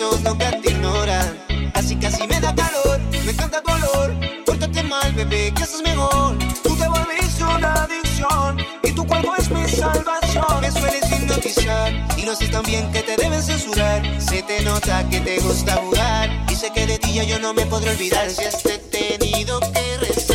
Nunca 0.00 0.50
te 0.60 0.70
ignoran. 0.70 1.38
Casi 1.72 1.96
casi 1.96 2.26
me 2.26 2.40
da 2.40 2.54
calor, 2.54 2.98
me 3.24 3.30
encanta 3.30 3.62
tu 3.62 3.70
olor. 3.70 4.14
Pórtate 4.44 4.82
mal, 4.82 5.12
bebé, 5.12 5.52
que 5.54 5.62
haces 5.62 5.82
mejor. 5.82 6.36
Tú 6.62 6.76
te 6.76 6.88
volviste 6.88 7.44
una 7.44 7.74
adicción 7.84 8.58
y 8.82 8.92
tu 8.92 9.06
cuerpo 9.06 9.34
es 9.36 9.50
mi 9.50 9.68
salvación. 9.68 10.60
Me 10.60 10.70
sueles 10.70 11.10
hipnotizar 11.10 11.92
y 12.16 12.22
lo 12.22 12.34
sé 12.34 12.48
también 12.48 12.90
que 12.92 13.02
te 13.02 13.16
deben 13.16 13.42
censurar. 13.42 14.02
Se 14.20 14.42
te 14.42 14.62
nota 14.62 15.08
que 15.08 15.20
te 15.20 15.38
gusta 15.40 15.76
jugar 15.76 16.30
y 16.50 16.54
sé 16.56 16.70
que 16.72 16.86
de 16.86 16.98
ti 16.98 17.14
ya 17.14 17.24
yo 17.24 17.38
no 17.38 17.54
me 17.54 17.64
podré 17.66 17.90
olvidar. 17.90 18.28
Si 18.30 18.42
he 18.68 18.78
tenido 18.78 19.60
que 19.60 19.98
rezar 19.98 20.33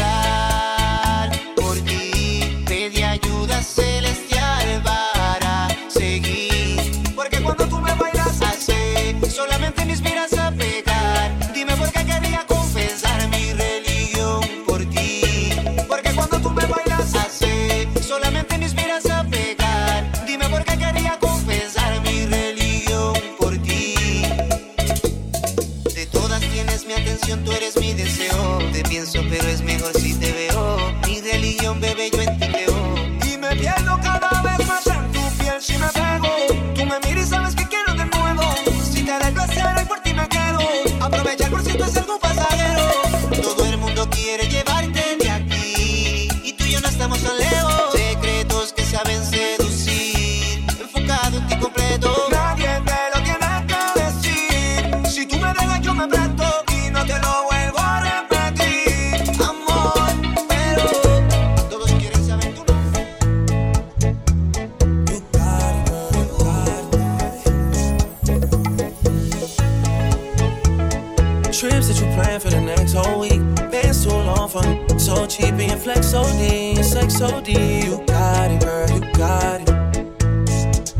so 75.97 76.23
deep. 76.37 76.83
So 77.09 77.41
deep. 77.41 77.85
You 77.85 78.03
got 78.05 78.51
it, 78.51 78.61
girl, 78.61 78.89
you 78.91 79.01
got 79.13 79.61
it. 79.61 79.69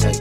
Hey. 0.01 0.15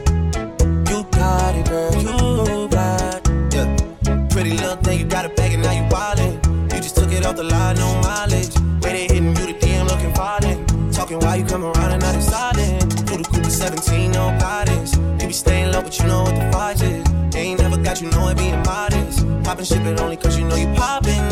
You 0.89 1.03
got 1.11 1.55
it, 1.55 1.65
girl, 1.67 1.95
you 1.95 2.67
got 2.69 3.27
it. 3.27 3.53
Yeah. 3.53 4.27
Pretty 4.29 4.51
little 4.51 4.75
thing, 4.77 4.99
you 4.99 5.05
got 5.05 5.25
a 5.25 5.29
bag 5.29 5.53
and 5.53 5.63
now 5.63 5.71
you 5.71 5.83
wildin'. 5.89 6.73
You 6.73 6.81
just 6.81 6.95
took 6.95 7.11
it 7.11 7.25
off 7.25 7.35
the 7.35 7.43
line, 7.43 7.77
no 7.77 7.99
mileage. 8.01 8.55
Way 8.83 8.91
they 8.93 9.13
hitting 9.13 9.35
you, 9.35 9.45
the 9.47 9.53
DM 9.59 9.87
looking 9.87 10.13
violent. 10.13 10.93
Talking 10.93 11.19
while 11.19 11.37
you 11.37 11.45
come 11.45 11.63
around 11.63 11.91
and 11.91 12.01
not 12.01 12.13
deciding. 12.13 12.79
Through 13.07 13.17
the 13.17 13.23
Cooper 13.23 13.49
17, 13.49 14.11
no 14.11 14.29
guidance. 14.39 14.95
You 14.95 15.27
be 15.27 15.33
staying 15.33 15.71
low, 15.71 15.81
but 15.81 15.97
you 15.97 16.05
know 16.05 16.23
what 16.23 16.35
the 16.35 16.51
fight 16.51 16.81
is. 16.81 17.03
They 17.31 17.39
ain't 17.39 17.59
never 17.59 17.77
got 17.77 18.01
you 18.01 18.09
know 18.11 18.27
it 18.29 18.37
being 18.37 18.61
modest. 18.63 19.25
Poppin' 19.43 19.65
shit, 19.65 19.83
but 19.83 19.99
only 19.99 20.17
cause 20.17 20.37
you 20.37 20.45
know 20.45 20.55
you 20.55 20.67
poppin', 20.75 21.28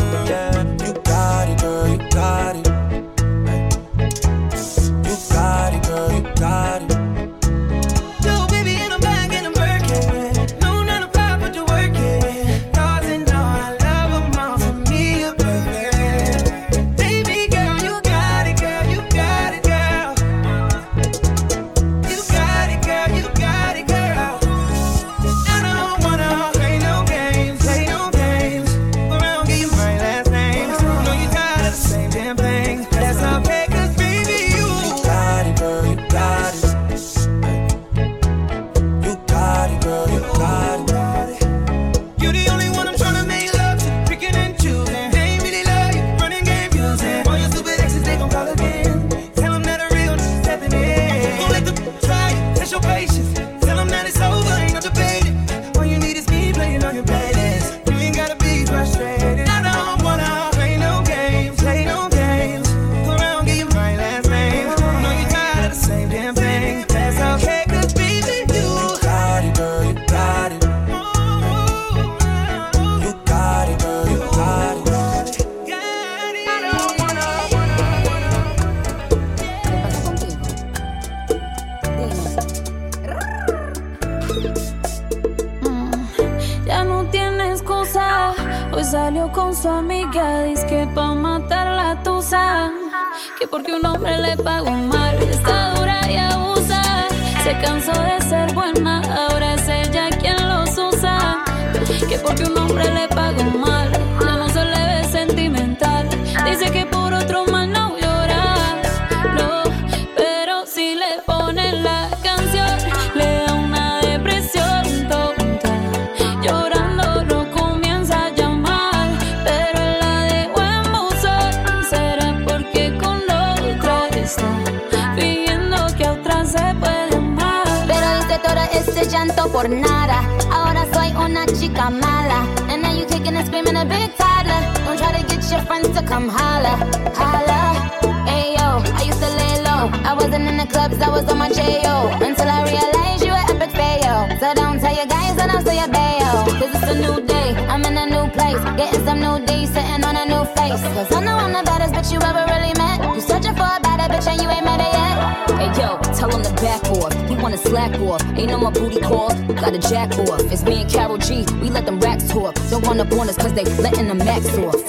I 140.08 140.14
wasn't 140.14 140.48
in 140.48 140.56
the 140.56 140.64
clubs, 140.64 140.98
I 141.02 141.10
was 141.10 141.28
on 141.28 141.36
my 141.36 141.50
J.O. 141.52 142.08
Until 142.24 142.48
I 142.48 142.64
realized 142.64 143.22
you 143.22 143.30
were 143.30 143.44
epic 143.52 143.76
fail. 143.76 144.24
So 144.40 144.54
don't 144.54 144.80
tell 144.80 144.96
your 144.96 145.04
guys 145.04 145.36
that 145.36 145.52
I'm 145.52 145.60
still 145.60 145.76
your 145.76 145.92
bayo. 145.92 146.48
Cause 146.48 146.72
it's 146.72 146.88
a 146.88 146.96
new 146.96 147.20
day, 147.26 147.52
I'm 147.68 147.84
in 147.84 147.92
a 147.92 148.06
new 148.08 148.24
place. 148.32 148.56
Getting 148.80 149.04
some 149.04 149.20
new 149.20 149.44
D, 149.44 149.66
sitting 149.66 150.02
on 150.08 150.16
a 150.16 150.24
new 150.24 150.48
face. 150.56 150.80
Cause 150.96 151.12
I 151.12 151.20
know 151.20 151.36
I'm 151.36 151.52
the 151.52 151.60
baddest 151.60 151.92
bitch 151.92 152.08
you 152.08 152.24
ever 152.24 152.40
really 152.48 152.72
met. 152.80 153.04
You 153.04 153.20
searching 153.20 153.52
for 153.52 153.68
a 153.68 153.80
better 153.84 154.08
bitch 154.08 154.24
and 154.32 154.40
you 154.40 154.48
ain't 154.48 154.64
met 154.64 154.80
her 154.80 154.92
yet. 154.96 155.14
Hey 155.60 155.70
yo, 155.76 156.00
tell 156.16 156.32
him 156.32 156.40
to 156.40 156.54
back 156.56 156.88
off. 156.88 157.12
He 157.28 157.36
wanna 157.36 157.58
slack 157.58 157.92
off. 158.00 158.24
Ain't 158.32 158.48
no 158.48 158.56
more 158.56 158.72
booty 158.72 159.00
calls, 159.04 159.36
got 159.60 159.76
a 159.76 159.78
jack 159.78 160.16
off. 160.24 160.40
It's 160.50 160.64
me 160.64 160.88
and 160.88 160.90
Carol 160.90 161.18
G. 161.18 161.44
We 161.60 161.68
let 161.68 161.84
them 161.84 162.00
racks 162.00 162.26
talk. 162.32 162.56
Don't 162.70 162.80
run 162.88 162.98
up 162.98 163.12
on 163.12 163.28
us 163.28 163.36
cause 163.36 163.52
they 163.52 163.64
letting 163.84 164.08
the 164.08 164.14
max 164.14 164.56
off. 164.56 164.80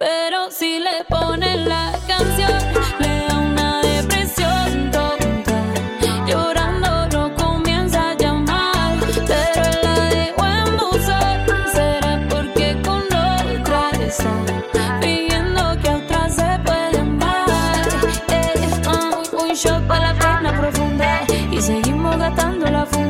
Pero 0.00 0.50
si 0.50 0.80
le 0.80 1.04
ponen 1.08 1.68
la 1.68 1.92
canción, 2.08 3.05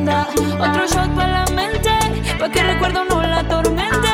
Otro 0.08 0.86
shot 0.86 1.10
para 1.16 1.44
la 1.44 1.46
mente, 1.46 1.90
para 2.38 2.52
que 2.52 2.60
el 2.60 2.66
recuerdo 2.68 3.04
no 3.06 3.22
la 3.22 3.40
atormente. 3.40 4.08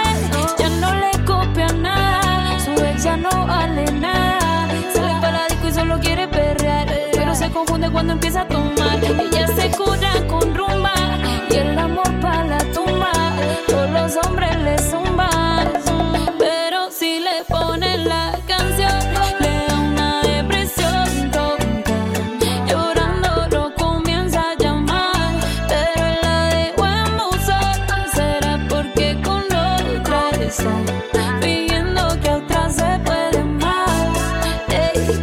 Ya 0.59 0.69
no 0.81 0.95
le 0.95 1.25
copia 1.25 1.69
nada, 1.69 2.59
su 2.61 2.71
ex 2.83 3.05
ya 3.05 3.17
no 3.19 3.47
vale 3.47 3.85
nada. 3.93 4.69
Sale 4.95 5.21
para 5.21 5.33
la 5.33 5.47
disco 5.49 5.69
y 5.69 5.73
solo 5.73 6.01
quiere 6.01 6.29
perrear, 6.29 6.89
pero 7.13 7.35
se 7.35 7.51
confunde 7.51 7.91
cuando 7.91 8.15
empieza 8.15 8.41
a 8.43 8.49
tomar. 8.49 8.99
Ella 9.05 9.47
se 9.49 9.71
cura 9.73 10.13
con 10.29 10.55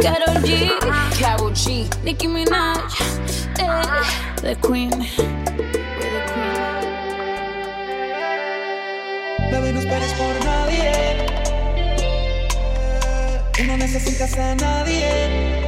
Karol 0.02 0.42
G, 0.44 0.70
Carol 1.20 1.52
G. 1.54 1.90
Nicki 2.04 2.28
Minaj, 2.28 2.80
ey, 3.60 3.84
The 4.42 4.56
Queen. 4.62 4.92
Baby, 9.52 9.74
no 9.74 9.80
esperes 9.80 10.14
por 10.14 10.46
nadie. 10.46 11.28
Tú 13.58 13.64
no 13.66 13.76
necesitas 13.76 14.38
a 14.38 14.56
nadie. 14.56 15.59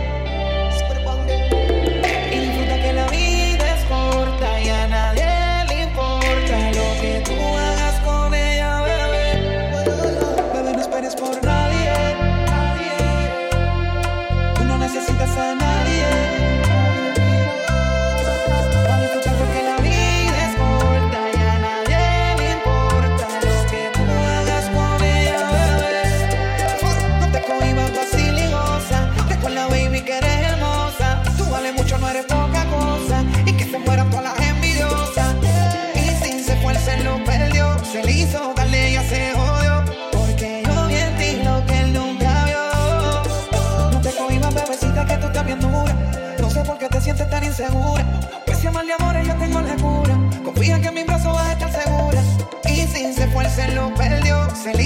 que 50.81 50.87
en 50.87 50.93
mis 50.95 51.05
brazos 51.05 51.33
vas 51.33 51.47
a 51.47 51.53
estar 51.53 51.71
segura. 51.71 52.21
Y 52.65 52.87
sin 52.87 53.13
se 53.13 53.27
fuerza 53.27 53.67
lo 53.69 53.93
perdió, 53.93 54.47
se 54.55 54.73
le 54.73 54.83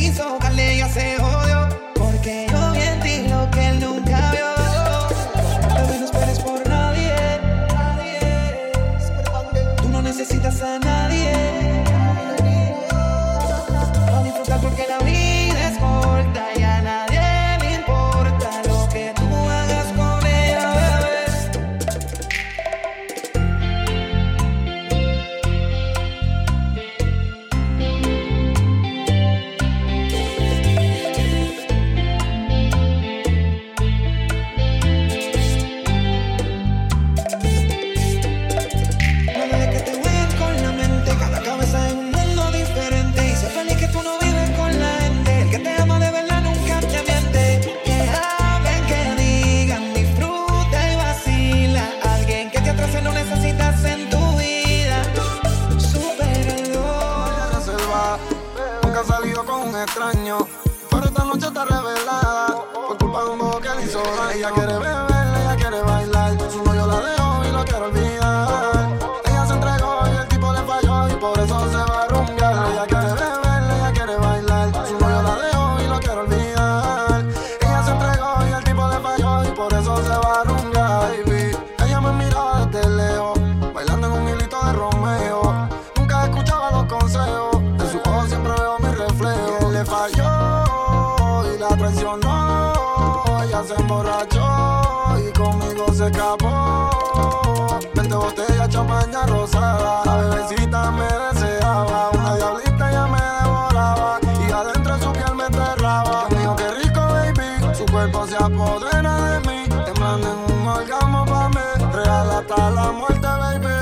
conmigo 95.46 95.94
se 95.94 96.06
escapó. 96.08 97.80
20 97.94 98.16
botellas, 98.16 98.70
champaña 98.70 99.26
rosada. 99.26 100.02
La 100.06 100.18
bebecita 100.18 100.92
me 100.92 101.06
deseaba. 101.06 102.10
Una 102.14 102.36
diablita 102.36 102.92
ya 102.92 103.08
me 103.08 103.22
devoraba. 103.22 104.20
Y 104.48 104.52
adentro 104.52 105.00
su 105.00 105.12
piel 105.14 105.36
me 105.36 105.46
enterraba. 105.46 106.28
Dijo 106.30 106.56
que 106.56 106.72
rico, 106.82 107.02
baby. 107.02 107.76
Su 107.76 107.86
cuerpo 107.86 108.28
se 108.28 108.36
apodera 108.36 109.14
de 109.30 109.40
mí. 109.48 109.64
Temblando 109.86 110.28
en 110.32 110.60
un 110.60 110.68
orgasmo 110.68 111.26
para 111.26 111.50
mí. 111.50 111.94
Real 111.94 112.32
hasta 112.32 112.70
la 112.72 112.92
muerte, 112.92 113.28
baby. 113.28 113.76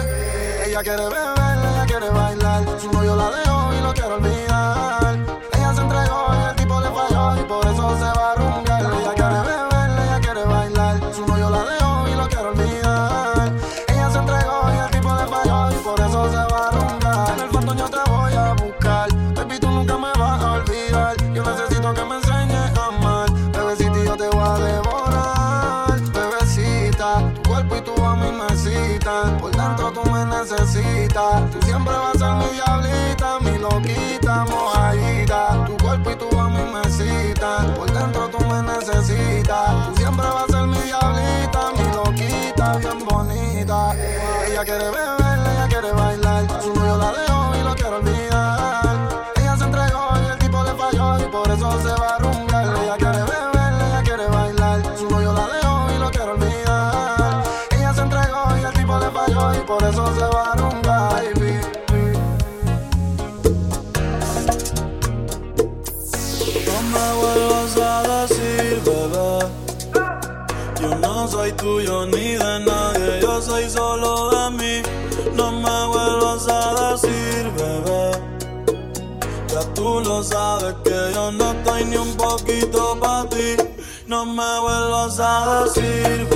Ella 0.65 0.81
quiere 0.83 1.03
beber 1.03 1.42
siempre 40.03 40.27
va 40.27 40.43
a 40.43 40.47
ser 40.47 40.67
mi 40.67 40.77
diablita, 40.79 41.71
mi 41.77 41.85
loquita, 41.95 42.77
bien 42.77 43.05
bonita. 43.05 43.95
Ella 44.45 44.63
quiere 44.65 44.89
beber, 44.91 45.39
ella 45.53 45.67
quiere 45.69 45.91
bailar, 45.93 46.61
su 46.61 46.73
novio 46.73 46.97
la 46.97 47.11
dejo 47.13 47.42
tuyo 71.63 72.05
ni 72.05 72.35
de 72.43 72.59
nadie, 72.67 73.21
yo 73.21 73.41
soy 73.41 73.69
solo 73.69 74.29
de 74.31 74.45
mí. 74.59 74.75
No 75.33 75.51
me 75.63 75.77
vuelvas 75.91 76.45
a 76.49 76.91
decir, 76.91 77.43
bebé. 77.57 78.11
Ya 79.47 79.61
tú 79.73 80.01
lo 80.01 80.21
sabes 80.21 80.75
que 80.83 80.97
yo 81.13 81.31
no 81.31 81.51
estoy 81.53 81.85
ni 81.85 81.95
un 81.95 82.13
poquito 82.17 82.97
para 82.99 83.29
ti. 83.29 83.55
No 84.07 84.25
me 84.25 84.59
vuelvas 84.59 85.19
a 85.19 85.63
decir, 85.63 86.27
bebé. 86.29 86.32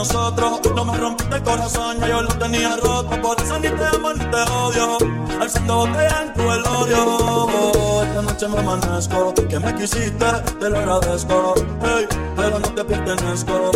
nosotros. 0.00 0.60
No 0.74 0.84
me 0.84 0.96
rompiste 0.96 1.36
el 1.36 1.42
corazón, 1.42 2.00
ya 2.00 2.08
yo 2.08 2.22
lo 2.22 2.28
tenía 2.28 2.76
roto. 2.76 3.20
Por 3.20 3.40
eso 3.40 3.58
ni 3.58 3.68
te 3.68 3.84
amo 3.84 4.12
ni 4.14 4.24
te 4.24 4.42
odio. 4.50 4.98
Alzando 5.40 5.76
botella 5.76 6.22
en 6.22 6.32
tu 6.32 6.40
velorio. 6.40 8.02
Esta 8.02 8.22
noche 8.22 8.48
me 8.48 8.58
amanezco. 8.60 9.34
Que 9.34 9.58
me 9.58 9.74
quisiste, 9.74 10.26
te 10.58 10.70
lo 10.70 10.78
agradezco. 10.78 11.54
Hey, 11.82 12.06
pero 12.34 12.58
no 12.58 12.68
te 12.76 12.82
pertenezco. 12.84 13.70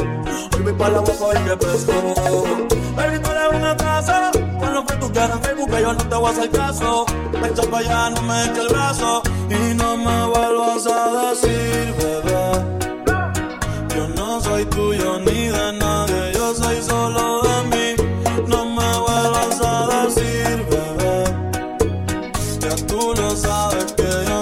Hoy 0.54 0.62
voy 0.62 0.72
para 0.72 0.92
la 0.94 1.00
boca 1.00 1.40
y 1.40 1.44
que 1.44 1.56
pesco. 1.56 1.92
Baby, 2.96 3.18
tú 3.22 3.30
eres 3.30 3.52
una 3.52 3.76
taza. 3.76 4.30
Con 4.58 4.74
lo 4.74 4.86
que 4.86 4.94
tú 4.96 5.12
quieras 5.12 5.30
en 5.36 5.42
Facebook, 5.42 5.78
yo 5.78 5.92
no 5.92 6.08
te 6.08 6.16
voy 6.16 6.26
a 6.26 6.30
hacer 6.30 6.50
caso. 6.50 7.06
Echa 7.44 7.62
para 7.70 7.78
allá, 7.78 8.10
no 8.10 8.22
me 8.22 8.44
eche 8.46 8.60
el 8.62 8.68
brazo. 8.68 9.22
Y 9.50 9.74
no 9.74 9.96
me 9.98 10.26
vuelvas 10.26 10.86
a 10.86 11.28
decir, 11.28 11.94
bebé. 11.98 12.74
Yo 13.94 14.08
no 14.08 14.40
soy 14.40 14.64
tuyo 14.64 15.13
sabe 23.36 23.84
que 23.96 24.33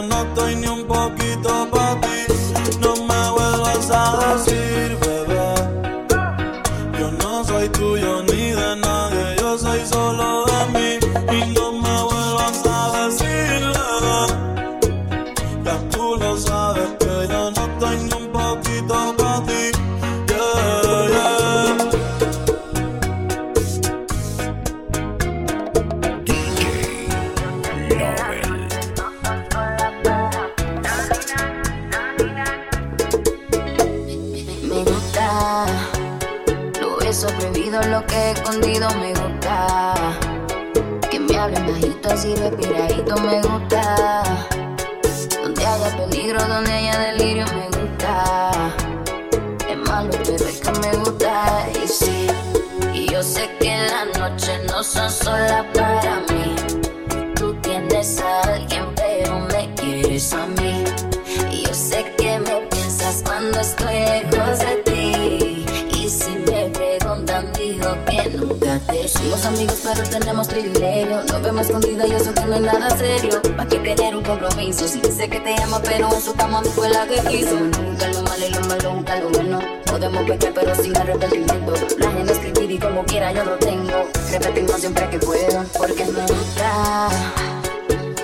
tenemos 70.12 70.46
privilegio. 70.46 71.22
Nos 71.24 71.42
vemos 71.42 71.66
escondidas 71.66 72.08
y 72.08 72.12
eso 72.12 72.34
que 72.34 72.40
no 72.42 72.54
es 72.54 72.60
nada 72.60 72.90
serio. 72.96 73.40
¿Para 73.56 73.68
qué 73.68 73.78
tener 73.78 74.14
un 74.14 74.22
compromiso? 74.22 74.86
Si 74.86 75.00
sí, 75.00 75.12
sé 75.12 75.28
que 75.28 75.40
te 75.40 75.60
ama, 75.62 75.80
pero 75.82 76.12
en 76.12 76.20
su 76.20 76.34
cama 76.34 76.60
no 76.62 76.70
fue 76.70 76.88
la 76.90 77.06
que 77.06 77.16
quiso. 77.28 77.54
Nunca 77.54 78.08
lo 78.08 78.22
malo 78.22 78.46
y 78.46 78.50
lo 78.50 78.60
malo, 78.60 78.94
nunca 78.94 79.16
lo 79.16 79.30
bueno. 79.30 79.60
Podemos 79.86 80.22
pecar, 80.24 80.52
pero 80.54 80.74
sin 80.74 80.96
arrepentimiento. 80.96 81.74
La 81.98 82.10
gente 82.10 82.32
escribir 82.32 82.70
y 82.72 82.78
como 82.78 83.04
quiera 83.04 83.32
yo 83.32 83.44
lo 83.44 83.56
tengo. 83.56 84.08
Repetimos 84.30 84.80
siempre 84.80 85.08
que 85.08 85.18
puedo, 85.18 85.64
porque 85.78 86.04
me 86.04 86.20
gusta. 86.20 87.08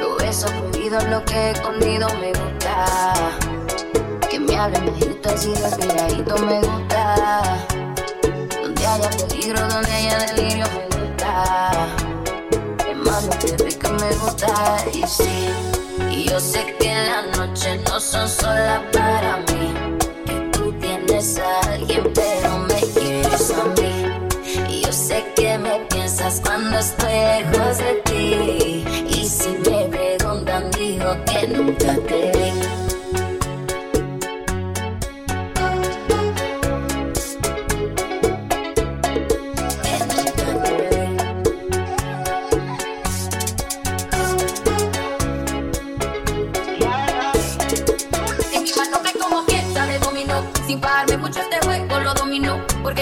Lo 0.01 0.19
eso 0.21 0.47
prohibido, 0.47 1.01
lo 1.09 1.25
que 1.25 1.35
he 1.35 1.51
escondido 1.53 2.09
me 2.21 2.29
gusta. 2.29 3.39
Que 4.29 4.39
me 4.39 4.57
hablen 4.57 4.87
bajito, 4.87 5.31
así 5.31 5.55
respiradito 5.55 6.37
me 6.39 6.61
gusta. 6.61 7.65
Donde 8.63 8.87
haya 8.87 9.11
peligro, 9.11 9.61
donde 9.69 9.91
haya 9.91 10.19
delirio 10.19 10.67
me 10.67 10.79
gusta 10.81 10.88
gusta. 11.39 11.97
Mami, 13.05 13.29
te 13.41 13.65
vi 13.65 13.75
que 13.75 13.89
me 13.89 14.11
gusta. 14.17 14.77
Y 14.93 15.07
sí, 15.07 15.49
yo 16.31 16.41
sé 16.41 16.77
que 16.79 16.95
las 16.95 17.39
noches 17.39 17.81
no 17.89 18.01
son 18.01 18.29
solas 18.29 18.81
para 18.93 19.37
mí. 19.39 19.99
Que 20.27 20.51
tú 20.53 20.73
tienes 20.81 21.39
a 21.39 21.61
alguien, 21.73 22.13
pero 22.15 22.59
me 22.59 22.81
quieres 22.95 23.51
a 23.51 23.65
mí. 23.81 24.73
Y 24.73 24.83
yo 24.83 24.93
sé 24.93 25.25
que 25.37 25.59
me 25.59 25.79
piensas 25.91 26.41
cuando 26.41 26.79
estoy 26.79 27.13
lejos 27.13 27.79
de 27.79 27.95
ti. 28.05 28.85
Y 29.09 29.29
si 29.29 29.51
me 29.51 29.85
preguntan, 29.89 30.71
digo 30.73 31.17
que 31.25 31.49
nunca 31.49 31.95
te 32.07 32.38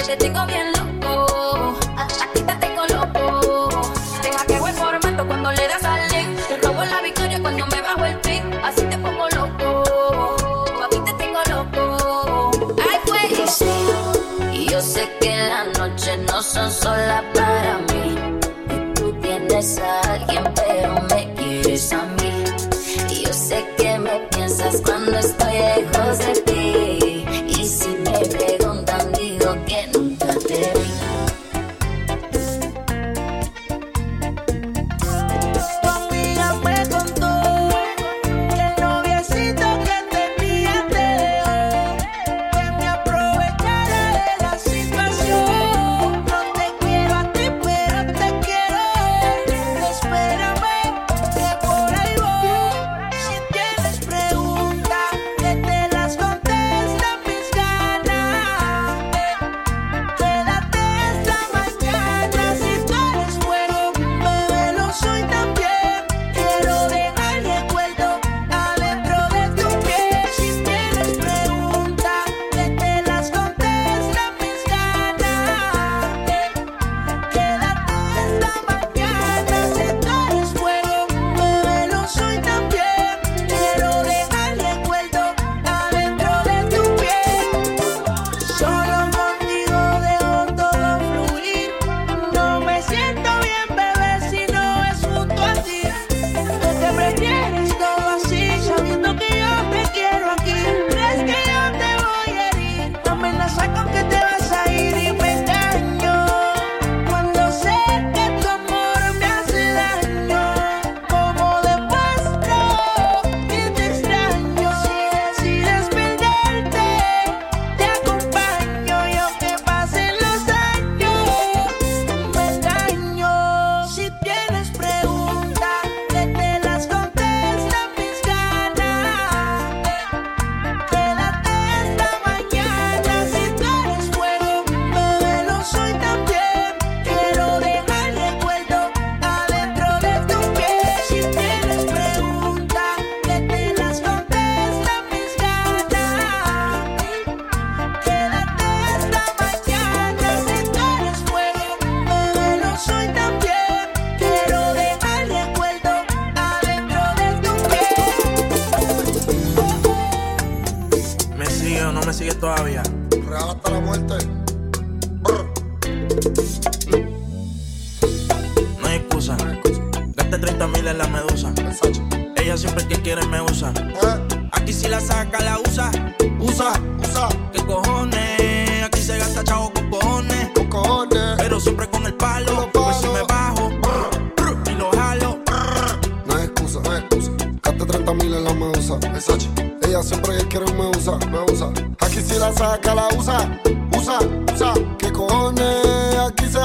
ya 0.08 0.16
tengo 0.16 0.46
bien 0.46 0.65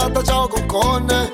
se 0.01 0.07
gasta 0.07 0.23
chavo 0.23 0.49
con 0.49 0.67
cojones. 0.67 1.31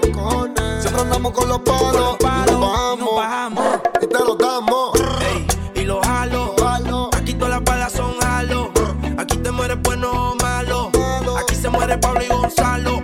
Siempre 0.82 1.02
andamos 1.02 1.32
con 1.32 1.50
los 1.50 1.60
palos. 1.60 2.18
y 2.20 3.00
nos 3.00 3.16
bajamos. 3.16 3.66
Y 4.02 4.08
te 4.08 4.20
lo 4.20 4.36
damos. 4.36 4.92
Ey, 5.22 5.48
y 5.76 5.86
lo 5.86 6.02
jalo. 6.02 7.10
Aquí 7.14 7.34
todas 7.34 7.50
las 7.50 7.64
balas 7.64 7.94
son 7.94 8.20
jalo. 8.20 8.72
Aquí 9.18 9.38
te 9.38 9.52
mueres 9.52 9.78
bueno 9.84 10.32
o 10.32 10.36
malo. 10.36 10.92
Aquí 11.38 11.56
se 11.56 11.70
muere 11.70 11.98
Pablo 11.98 12.22
y 12.24 12.28
Gonzalo. 12.28 13.04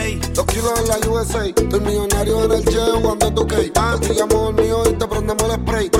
Ey. 0.00 0.20
Dos 0.32 0.46
kilos 0.46 0.72
en 0.80 0.88
la 0.88 1.08
USA. 1.08 1.46
Estoy 1.46 1.80
millonario 1.80 2.44
en 2.44 2.52
el 2.52 3.02
cuando 3.02 3.32
toque. 3.34 3.72
Ah, 3.76 3.96
te 4.00 4.14
llamo 4.14 4.50
el 4.50 4.54
mío 4.54 4.82
y 4.88 4.92
te 4.94 5.06
prendemos 5.06 5.44
el 5.44 5.60
spray. 5.60 5.90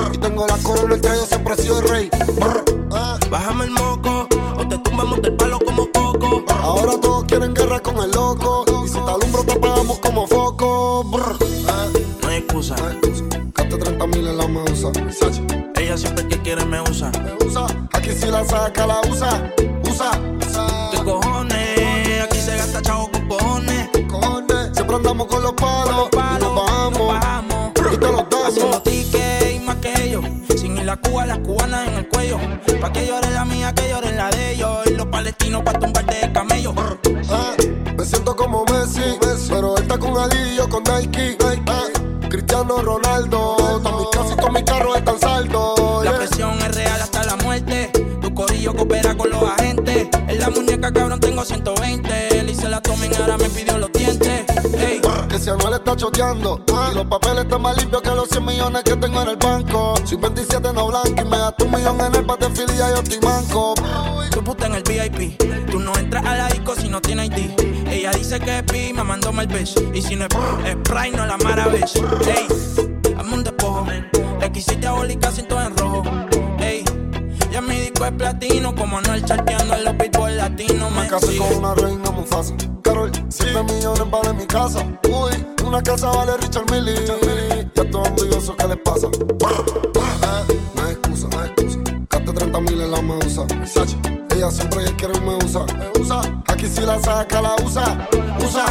Pa' 32.85 32.91
que 32.93 33.03
llore 33.07 33.31
la 33.31 33.43
mía, 33.45 33.64
si 55.45 55.51
Anuel 55.51 55.73
está 55.75 55.95
choteando 55.95 56.59
Y 56.91 56.95
los 56.95 57.05
papeles 57.05 57.43
están 57.43 57.61
más 57.61 57.77
limpios 57.77 58.01
que 58.01 58.09
los 58.09 58.27
100 58.29 58.45
millones 58.45 58.83
que 58.83 58.95
tengo 58.95 59.21
en 59.21 59.29
el 59.29 59.35
banco 59.37 59.93
Soy 60.03 60.17
27 60.17 60.73
no 60.73 60.87
blanco 60.87 61.09
y 61.09 61.23
me 61.23 61.37
gasto 61.37 61.65
un 61.65 61.71
millón 61.71 62.01
en 62.01 62.15
el 62.15 62.23
bate 62.23 62.47
y 62.47 62.77
yo 62.77 62.95
estoy 62.95 63.19
manco 63.21 63.75
tu 64.31 64.43
puta 64.43 64.65
en 64.65 64.75
el 64.75 64.83
VIP. 64.83 65.37
Tú 65.71 65.79
no 65.79 65.95
entras 65.97 66.25
a 66.25 66.35
la 66.35 66.47
disco 66.49 66.75
si 66.75 66.89
no 66.89 66.99
tienes 66.99 67.27
ID. 67.27 67.87
Ella 67.87 68.11
dice 68.11 68.37
que 68.37 68.57
es 68.57 68.63
pi, 68.63 68.91
me 68.91 69.01
mandó 69.01 69.31
mal 69.31 69.47
bitch. 69.47 69.75
Y 69.93 70.01
si 70.01 70.17
no 70.17 70.25
es 70.25 70.31
Sprite, 70.73 71.15
no 71.15 71.25
la 71.25 71.37
mara 71.37 71.67
bitch. 71.69 71.95
Ey, 72.27 72.47
hazme 73.17 73.33
un 73.33 73.43
despojo. 73.45 73.87
Le 74.41 74.51
quisiste 74.51 74.85
abolicar 74.87 75.31
siento 75.31 75.61
en 75.61 75.77
rojo. 75.77 76.03
Ey, 76.59 76.83
ya 77.49 77.61
mi 77.61 77.79
disco 77.79 78.05
es 78.05 78.11
platino. 78.11 78.75
Como 78.75 78.97
Anuel 78.97 79.23
charteando 79.23 79.73
en 79.73 79.85
los 79.85 79.97
beatbox 79.97 80.33
latinos. 80.33 80.91
Me 80.91 81.01
Me 81.03 81.07
casé 81.07 81.37
con 81.37 81.55
una 81.55 81.73
reina 81.75 82.11
muy 82.11 82.25
fácil 82.25 82.74
Carol, 83.11 83.25
7 83.29 83.63
millones 83.63 84.09
vale 84.09 84.33
mi 84.33 84.45
casa 84.45 84.79
Uy, 85.03 85.45
una 85.65 85.81
casa 85.81 86.09
vale 86.09 86.37
Richard 86.37 86.69
Millie 86.71 86.95
Ya 87.05 87.83
estoy 87.83 88.05
envidioso, 88.05 88.55
¿qué 88.55 88.67
les 88.67 88.77
pasa? 88.77 89.07
Eh, 89.07 90.59
No 90.75 90.83
hay 90.83 90.91
excusa, 90.91 91.27
no 91.27 91.39
hay 91.39 91.49
excusa 91.49 91.79
Gaste 92.09 92.33
30 92.33 92.59
mil 92.61 92.81
en 92.81 92.91
la 92.91 93.01
medusa 93.01 93.43
Versace. 93.59 93.97
Ella 94.35 94.51
siempre 94.51 94.85
quiere 94.97 95.19
me 95.21 95.35
usa 95.35 95.65
Me 95.77 96.01
usa, 96.01 96.21
aquí 96.47 96.67
si 96.67 96.81
la 96.81 96.99
saca, 96.99 97.41
la 97.41 97.55
usa 97.63 98.07
Usa, 98.39 98.65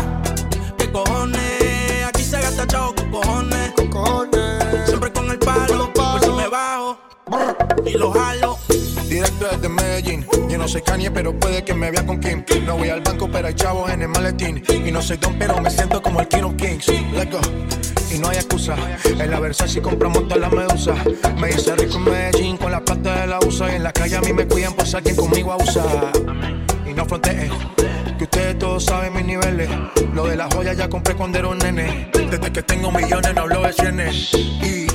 ¿Qué 0.79 0.91
cojones? 0.91 2.05
Aquí 2.09 2.23
se 2.23 2.41
gasta 2.41 2.67
chavo 2.67 2.95
con 2.95 3.11
cojones. 3.11 3.73
con 3.77 3.89
cojones 3.89 4.89
Siempre 4.89 5.13
con 5.13 5.31
el 5.31 5.39
palo. 5.39 5.93
Por 5.93 6.21
si 6.21 6.31
me 6.31 6.49
bajo 6.49 6.99
y 7.87 7.93
lo 7.93 8.13
jalo. 8.13 8.59
Directo 9.09 9.47
desde 9.51 9.69
Medellín. 9.69 9.84
No 10.65 10.69
soy 10.69 10.81
Kanye, 10.81 11.11
pero 11.11 11.39
puede 11.39 11.63
que 11.63 11.75
me 11.75 11.91
vea 11.91 12.07
con 12.07 12.19
Kim. 12.19 12.43
No 12.65 12.79
voy 12.79 12.89
al 12.89 13.03
banco, 13.03 13.29
pero 13.31 13.49
hay 13.49 13.55
chavos 13.55 13.91
en 13.91 14.01
el 14.01 14.09
maletín. 14.09 14.65
Y 14.83 14.91
no 14.91 15.03
soy 15.03 15.19
Don, 15.19 15.39
pero 15.39 15.61
me 15.61 15.69
siento 15.69 16.01
como 16.01 16.23
el 16.23 16.29
King 16.29 16.45
of 16.45 16.55
Kings. 16.57 16.89
Let's 17.13 17.31
go. 17.31 17.41
Y 18.11 18.19
no 18.19 18.31
hay 18.31 18.37
excusa. 18.37 18.75
En 19.05 19.31
la 19.31 19.41
Versace 19.41 19.83
compramos 19.83 20.27
todas 20.27 20.39
las 20.39 20.51
medusas. 20.51 20.97
Me 21.39 21.51
hice 21.51 21.77
rico 21.77 21.99
en 21.99 22.05
Medellín 22.05 22.57
con 22.57 22.73
la 22.73 22.81
plata 22.81 23.21
de 23.21 23.27
la 23.27 23.41
USA. 23.41 23.71
Y 23.73 23.77
en 23.77 23.83
la 23.83 23.93
calle 23.93 24.17
a 24.17 24.23
mí 24.23 24.33
me 24.33 24.47
cuidan 24.47 24.73
por 24.73 24.87
ser 24.87 25.03
quien 25.03 25.17
conmigo 25.17 25.53
abusa. 25.53 25.85
Y 26.89 26.95
no 26.95 27.05
fronteen. 27.05 27.51
Que 28.17 28.25
ustedes 28.25 28.59
todos 28.59 28.87
saben 28.87 29.13
mis 29.13 29.27
niveles. 29.27 29.69
Lo 30.15 30.25
de 30.25 30.35
las 30.35 30.55
joyas 30.55 30.79
ya 30.79 30.89
compré 30.89 31.15
cuando 31.15 31.41
era 31.41 31.49
un 31.49 31.59
nene. 31.59 32.11
Desde 32.15 32.51
que 32.51 32.63
tengo 32.63 32.91
millones 32.91 33.35
no 33.35 33.43
hablo 33.43 33.61
de 33.65 33.73
cienes. 33.75 34.33
Y 34.33 34.87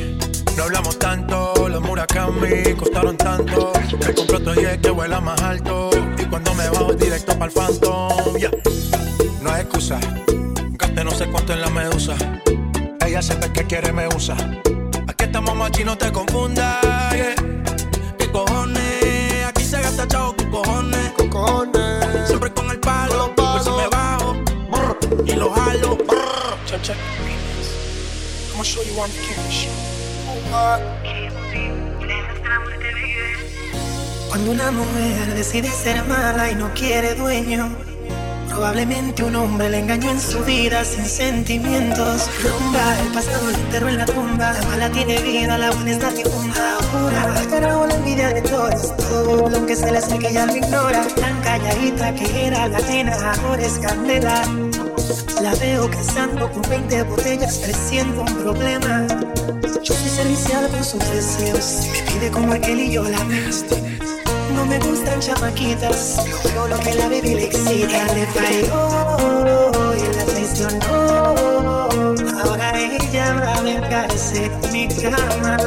no 0.59 0.65
hablamos 0.65 0.99
tanto, 0.99 1.69
los 1.69 1.81
Murakami 1.81 2.73
costaron 2.77 3.15
tanto. 3.15 3.71
Me 4.05 4.13
compro 4.13 4.37
otro 4.39 4.53
jet 4.55 4.81
que 4.81 4.89
vuela 4.89 5.21
más 5.21 5.41
alto. 5.41 5.89
Y 6.17 6.25
cuando 6.25 6.53
me 6.53 6.69
bajo 6.69 6.93
directo 6.93 7.31
para 7.39 7.45
el 7.45 7.51
Phantom, 7.51 8.37
ya. 8.37 8.51
No 9.41 9.51
hay 9.51 9.61
excusa. 9.61 9.97
Gasté 10.71 11.03
no 11.05 11.11
sé 11.11 11.27
cuánto 11.27 11.53
en 11.53 11.61
la 11.61 11.69
medusa. 11.69 12.15
Ella 13.07 13.21
siempre 13.21 13.53
que 13.53 13.63
quiere 13.63 13.93
me 13.93 14.09
usa. 14.09 14.35
Aquí 15.07 15.23
estamos 15.23 15.55
machi, 15.55 15.85
no 15.85 15.97
te 15.97 16.11
confundas. 16.11 16.83
yeah. 17.13 17.35
¿Qué 18.17 18.29
cojones? 18.29 19.45
Aquí 19.47 19.63
se 19.63 19.81
gasta 19.81 20.09
chavo 20.09 20.35
con 20.35 20.49
cojones. 20.49 22.27
Siempre 22.27 22.51
con 22.51 22.69
el 22.69 22.81
palo. 22.81 23.33
Por 23.33 23.63
si 23.63 23.69
me 23.69 23.87
bajo 23.87 24.35
y 25.25 25.31
lo 25.35 25.51
jalo. 25.51 25.97
Check, 26.65 26.81
check. 26.81 26.97
I'm 26.97 28.57
gonna 28.57 28.63
show 28.65 28.83
you 28.83 28.99
one 28.99 29.09
cash. 29.09 29.98
Cuando 34.29 34.52
una 34.52 34.71
mujer 34.71 35.33
decide 35.35 35.69
ser 35.69 36.04
mala 36.06 36.52
y 36.52 36.56
no 36.56 36.71
quiere 36.73 37.15
dueño, 37.15 37.75
probablemente 38.48 39.23
un 39.23 39.35
hombre 39.35 39.69
le 39.69 39.79
engañó 39.79 40.12
en 40.12 40.19
su 40.19 40.44
vida 40.44 40.85
sin 40.85 41.06
sentimientos. 41.06 42.29
Rumba, 42.44 43.00
el 43.02 43.08
pasado 43.13 43.50
lo 43.50 43.58
enterró 43.58 43.90
en 43.90 43.98
la 43.98 44.06
tumba. 44.06 44.54
La 44.54 44.62
mala 44.67 44.90
tiene 44.92 45.19
vida, 45.21 45.58
la 45.58 45.71
buena 45.71 45.92
está 45.92 46.12
difunda. 46.12 46.77
Ahora, 46.94 47.44
carajo 47.50 47.87
la 47.87 47.96
envidia 47.96 48.29
de 48.29 48.42
todos. 48.42 48.96
Todo 48.98 49.50
lo 49.50 49.65
que 49.65 49.75
se 49.75 49.92
le 49.92 49.98
acerca 49.98 50.29
ya 50.29 50.46
lo 50.46 50.56
ignora. 50.56 51.08
Tan 51.15 51.42
calladita 51.42 52.13
que 52.13 52.48
era 52.48 52.67
la 52.67 52.79
nena, 52.81 53.33
ahora 53.33 53.62
es 53.62 53.79
candela. 53.79 54.44
La 55.41 55.55
veo 55.55 55.89
casando 55.89 56.51
con 56.51 56.62
20 56.63 57.03
botellas, 57.03 57.57
presiento 57.57 58.21
un 58.21 58.35
problema. 58.35 59.07
Yo 59.83 59.93
soy 59.93 60.10
servicial 60.10 60.69
con 60.69 60.83
sus 60.83 60.99
deseos. 61.12 61.81
Me 61.91 62.12
pide 62.12 62.31
como 62.31 62.53
aquel 62.53 62.79
y 62.79 62.91
yo 62.91 63.03
la 63.03 63.19
no 64.55 64.65
me 64.65 64.79
gustan 64.79 65.19
chamaquitas, 65.19 66.17
yo 66.53 66.67
lo 66.67 66.77
que 66.79 66.93
la 66.95 67.07
baby 67.07 67.35
le 67.35 67.45
excita 67.45 68.13
le 68.13 68.25
falló 68.27 69.95
y 69.95 70.15
la 70.15 70.25
traicionó. 70.25 71.87
Ahora 72.43 72.79
ella 72.79 73.33
va 73.35 73.53
a 73.53 74.05
en 74.35 74.71
mi 74.73 74.87
cama. 74.87 75.57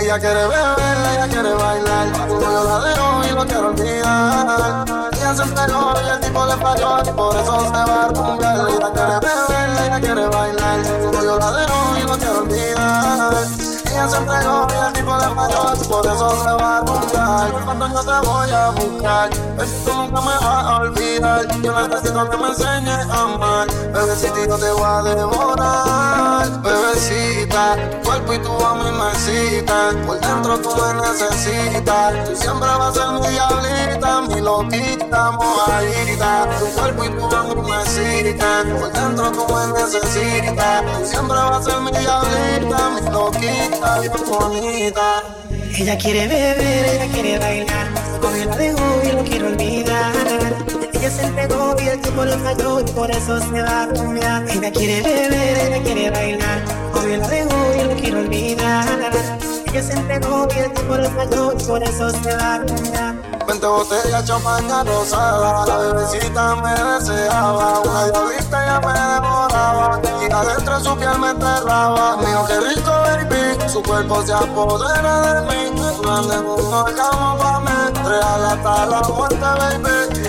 Ella 0.00 0.18
quiere 0.18 0.46
beber, 0.46 0.96
ella 1.12 1.28
quiere 1.28 1.52
bailar 1.52 2.28
yo 2.28 2.64
la 2.64 2.80
dejo 2.88 3.22
y 3.30 3.34
no 3.34 3.46
quiero 3.46 3.66
olvidar 3.68 5.09
Ella 5.20 5.34
se 5.34 5.42
entregó 5.42 5.92
y 6.02 6.08
el 6.08 6.20
tipo 6.20 6.46
le 6.46 6.56
falló 6.56 6.98
Y 7.04 7.12
por 7.12 7.36
eso 7.36 7.60
se 7.60 7.70
va 7.70 8.04
a 8.04 8.08
rumbear 8.08 8.56
Ella 8.70 8.90
quiere 8.90 9.14
beber, 9.20 9.86
ella 9.86 10.00
quiere 10.00 10.26
bailar 10.28 11.10
yo 11.22 11.38
la 11.38 11.52
dejo 11.52 11.98
y 11.98 12.06
no 12.06 12.18
quiero 12.18 12.38
olvidar 12.38 13.69
Ella 14.00 14.08
se 14.08 14.16
entregó 14.16 14.66
y 14.70 14.86
el 14.86 14.92
tipo 14.94 15.14
le 15.14 15.34
falló 15.34 15.70
por 15.90 16.06
eso 16.06 16.30
se 16.42 16.52
va 16.52 16.78
a 16.78 16.80
rumbear 16.80 17.64
Cuando 17.66 17.88
yo 17.88 18.00
te 18.00 18.26
voy 18.26 18.50
a 18.50 18.70
buscar 18.70 19.30
Es 19.58 19.84
tú 19.84 19.92
nunca 19.92 20.20
me 20.22 20.34
vas 20.38 20.64
a 20.64 20.76
olvidar. 20.80 21.46
Yo 21.62 21.88
necesito 21.88 22.30
que 22.30 22.36
me 22.36 22.48
enseñes 22.48 23.06
a 23.10 23.22
amar. 23.22 23.68
Bebecito 23.92 24.46
yo 24.46 24.56
te 24.56 24.70
voy 24.72 24.82
a 24.84 25.02
devorar. 25.02 26.62
Bebecita, 26.62 27.76
cuerpo 28.02 28.32
y 28.32 28.38
tu 28.38 28.52
a 28.64 28.74
me 28.74 29.08
excitan. 29.10 30.06
Por 30.06 30.20
dentro 30.20 30.58
tú 30.60 30.70
me 30.70 30.94
necesitas. 31.02 32.24
Tú 32.24 32.36
siempre 32.36 32.68
vas 32.68 32.96
a 32.96 33.00
ser 33.00 33.20
mi 33.20 33.28
diablita 33.28 34.20
Mi 34.22 34.40
loquita, 34.40 35.30
mojadita. 35.32 36.48
Tu 36.58 36.66
cuerpo 36.80 37.04
y 37.04 37.08
tu 37.10 37.36
a 37.36 37.42
me 37.42 37.82
excitan. 37.82 38.78
Por 38.78 38.92
dentro 38.92 39.32
tú 39.32 39.54
me 39.54 39.80
necesitas. 39.80 40.82
Tú 40.98 41.06
siempre 41.06 41.36
vas 41.36 41.66
a 41.66 41.70
ser 41.70 41.80
mi 41.80 41.90
diablita 41.90 42.90
Mi 42.90 43.10
loquita, 43.10 43.89
Ella 45.80 45.96
quiere 45.96 46.28
beber, 46.28 46.84
ella 46.86 47.12
quiere 47.12 47.38
bailar. 47.38 47.88
Con 48.20 48.36
él 48.36 48.48
la 48.48 48.56
dejo 48.56 48.84
y 49.02 49.12
lo 49.12 49.24
quiero 49.24 49.46
olvidar. 49.48 50.12
Ella 50.92 51.10
se 51.10 51.24
entregó 51.24 51.74
y 51.82 51.88
el 51.88 52.00
tipo 52.00 52.24
le 52.24 52.36
falló 52.38 52.80
y 52.80 52.84
por 52.84 53.10
eso 53.10 53.40
se 53.40 53.62
va 53.62 53.82
a 53.82 53.86
rumbear. 53.86 54.48
Ella 54.50 54.70
quiere 54.70 55.00
beber, 55.02 55.58
ella 55.58 55.82
quiere 55.82 56.10
bailar. 56.10 56.64
Con 56.92 57.10
él 57.10 57.18
la 57.18 57.28
dejo 57.28 57.56
y 57.76 57.84
lo 57.88 57.96
quiero 57.96 58.20
olvidar. 58.20 59.10
Ella 59.66 59.82
se 59.82 59.92
entregó 59.94 60.46
y 60.54 60.58
el 60.60 60.72
tipo 60.74 60.96
le 60.96 61.08
falló 61.08 61.52
y 61.58 61.64
por 61.64 61.82
eso 61.82 62.10
se 62.10 62.36
va 62.36 62.54
a 62.54 62.58
rumbear. 62.58 63.29
20 63.50 63.66
botellas, 63.66 64.24
champaña 64.24 64.84
rosada 64.84 65.66
La 65.66 65.76
bebecita 65.78 66.54
me 66.56 66.70
deseaba 66.70 67.80
Una 67.80 68.04
diablita 68.04 68.50
adentro 70.40 70.78
de 70.78 70.84
su 70.84 70.96
piel 70.96 71.18
me 71.18 71.30
enterraba. 71.30 72.16
Mío, 72.18 72.44
qué 72.46 72.60
rico, 72.60 72.90
baby. 72.90 73.68
Su 73.68 73.82
cuerpo 73.82 74.22
se 74.24 74.32
apodera 74.32 75.34
de 75.34 75.40
mí. 75.48 75.80
Grande 76.02 76.36
como 76.36 76.84
cama 76.84 77.36
pa' 77.38 77.60
mí. 77.60 78.08
Real 78.08 78.44
hasta 78.44 78.86
la 78.86 79.00
muerte, 79.02 79.36
baby. 79.40 80.20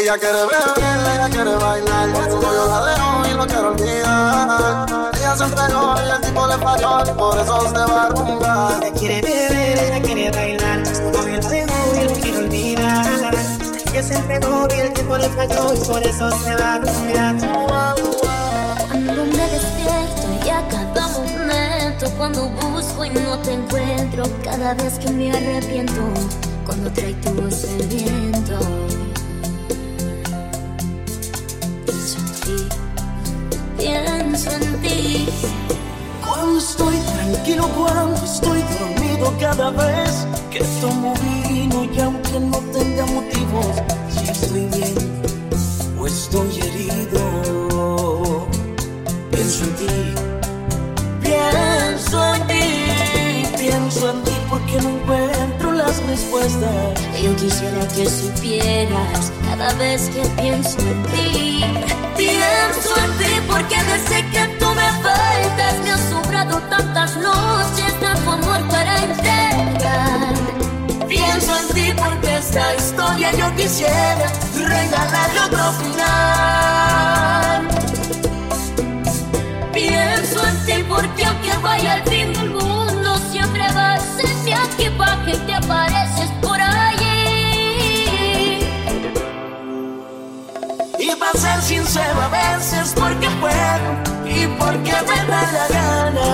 Ella 0.00 0.16
quiere 0.18 0.42
beber, 0.42 1.14
ella 1.14 1.28
quiere 1.30 1.54
bailar. 1.56 2.08
Yo 2.30 2.68
la 2.68 2.84
dejo 2.86 3.28
y 3.30 3.34
no 3.34 3.46
quiero 3.46 3.68
olvidar. 3.68 5.12
Ella 5.14 5.36
se 5.36 5.44
entregó 5.44 5.94
y 6.06 6.10
el 6.10 6.20
tipo 6.20 6.46
le 6.46 6.56
falló. 6.58 7.02
Y 7.04 7.18
por 7.18 7.38
eso 7.38 7.60
se 7.68 7.92
va 7.92 8.04
a 8.04 8.08
rumbar. 8.10 8.82
Ella 8.82 8.92
quiere 8.92 9.22
beber, 9.22 9.78
ella 9.78 10.02
quiere 10.02 10.30
bailar. 10.30 11.37
Olvidar. 12.58 13.34
Ella 13.92 14.02
se 14.02 14.14
entregó 14.14 14.66
y 14.76 14.80
el 14.80 14.92
tipo 14.92 15.16
le 15.16 15.28
falló. 15.30 15.74
Y 15.74 15.78
por 15.86 16.02
eso 16.02 16.30
se 16.30 16.54
va 16.56 16.74
a 16.74 16.78
rumbar. 16.78 17.96
Cuando 18.88 19.24
me 19.24 19.48
despierto 19.50 20.46
y 20.46 20.48
a 20.48 20.66
cada 20.68 21.08
momento 21.08 22.10
Cuando 22.16 22.48
busco 22.48 23.04
y 23.04 23.10
no 23.10 23.38
te 23.38 23.52
encuentro 23.52 24.24
Cada 24.42 24.74
vez 24.74 24.98
que 24.98 25.10
me 25.10 25.30
arrepiento 25.30 26.02
Cuando 26.64 26.90
trae 26.92 27.14
tu 27.14 27.30
voz 27.30 27.64
el 27.64 27.86
viento 27.86 28.58
Pienso 31.84 32.18
en 32.18 32.26
ti 32.40 32.68
Pienso 33.78 34.50
en 34.52 34.80
ti 34.80 35.28
Cuando 36.26 36.58
estoy 36.58 36.96
tranquilo, 36.96 37.68
cuando 37.76 38.24
estoy 38.24 38.62
dormido 38.62 38.97
cada 39.40 39.70
vez 39.70 40.26
que 40.50 40.60
tomo 40.80 41.14
vino 41.14 41.84
y 41.84 42.00
aunque 42.00 42.40
no 42.40 42.58
tenga 42.72 43.06
motivos, 43.06 43.66
si 44.10 44.30
estoy 44.30 44.66
bien 44.66 44.94
o 45.98 46.06
estoy 46.06 46.60
herido, 46.60 48.46
pienso 49.30 49.64
en 49.64 49.74
ti, 49.76 50.14
pienso 51.22 52.34
en 52.34 52.46
ti, 52.46 52.64
pienso 53.58 54.10
en 54.10 54.22
ti 54.24 54.32
porque 54.50 54.80
no 54.82 54.88
encuentro 54.88 55.72
las 55.72 56.02
respuestas. 56.06 57.00
Yo 57.22 57.34
quisiera 57.36 57.86
que 57.94 58.06
supieras 58.08 59.32
cada 59.48 59.72
vez 59.74 60.08
que 60.10 60.22
pienso 60.40 60.78
en 60.80 61.02
ti. 61.04 61.64
Pienso 62.16 62.96
en 63.04 63.12
ti 63.18 63.32
porque 63.48 63.76
desde 63.76 64.18
que 64.30 64.46
tú 64.58 64.66
me 64.74 64.90
faltas 65.02 65.74
me 65.84 65.90
han 65.90 66.10
sobrado 66.10 66.60
tantas 66.68 67.16
noches 67.16 67.87
esta 72.48 72.74
historia 72.76 73.30
yo 73.32 73.54
quisiera 73.56 74.32
regalarle 74.54 75.40
otro 75.40 75.72
final. 75.72 77.68
Pienso 79.72 80.46
en 80.46 80.56
ti 80.64 80.82
porque 80.88 81.26
aunque 81.26 81.52
vaya 81.62 81.92
al 81.94 82.02
fin 82.04 82.32
del 82.32 82.50
mundo 82.50 83.18
siempre 83.30 83.70
vas 83.74 84.02
en 84.18 84.44
mi 84.44 84.52
equipaje 84.52 85.32
y 85.32 85.38
te 85.46 85.54
apareces 85.54 86.30
por 86.40 86.58
allí. 86.58 87.06
Y 90.98 91.14
para 91.20 91.32
ser 91.32 91.60
sincero 91.60 92.22
a 92.22 92.28
veces 92.28 92.94
porque 92.96 93.28
puedo 93.42 93.92
y 94.24 94.46
porque 94.58 94.94
me 95.08 95.24
da 95.30 95.42
la 95.52 95.68
gana. 95.76 96.30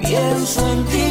Pienso 0.00 0.60
en 0.72 0.84
ti. 0.86 1.09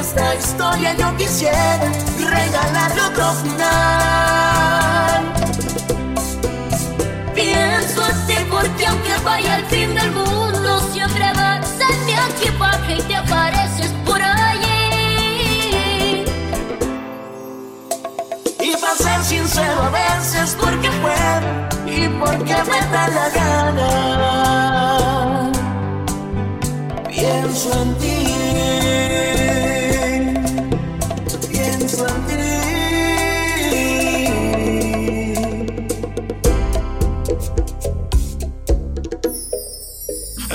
Esta 0.00 0.34
historia 0.34 0.94
yo 0.94 1.16
quisiera 1.16 1.80
regalarle 2.18 3.02
otro 3.02 3.32
final. 3.42 5.22
Pienso 7.34 8.06
en 8.10 8.26
ti 8.26 8.34
porque 8.50 8.86
aunque 8.86 9.14
vaya 9.24 9.54
al 9.56 9.66
fin 9.66 9.94
del 9.94 10.10
mundo 10.12 10.80
siempre 10.92 11.32
vas 11.34 11.68
en 11.88 12.06
mi 12.06 12.12
equipaje 12.12 12.96
y 12.96 13.02
te 13.02 13.16
apareces 13.16 13.90
por 14.06 14.20
allí. 14.22 14.64
Y 18.60 18.72
para 18.80 18.96
ser 18.96 19.22
sincero 19.22 19.82
a 19.82 19.90
veces 19.90 20.56
porque 20.58 20.90
puedo 21.02 21.19
porque 22.20 22.56
me 22.70 22.80
da 22.92 23.04
la 23.08 23.26
gana. 23.30 23.90
Pienso 27.08 27.68
en 27.82 27.94
ti. 27.98 28.18
Pienso 31.50 32.06
en 32.06 32.20
ti. 32.28 32.34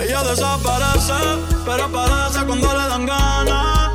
Ella 0.02 0.22
desaparece, 0.24 1.20
pero 1.66 1.84
aparece 1.86 2.40
cuando 2.46 2.68
le 2.78 2.88
dan 2.88 3.06
ganas. 3.08 3.90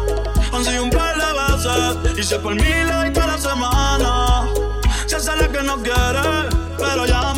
Han 0.52 0.64
sido 0.64 0.82
un 0.82 0.90
par 0.90 1.14
de 1.16 1.30
veces, 1.38 2.18
y 2.18 2.22
si 2.22 2.34
es 2.34 2.40
por 2.40 2.54
mí 2.54 2.62
la 2.84 3.38
semana. 3.38 4.48
Se 5.06 5.16
hace 5.16 5.36
la 5.36 5.48
que 5.48 5.62
no 5.62 5.76
quiere, 5.82 6.48
pero 6.78 7.02
madrugada. 7.06 7.29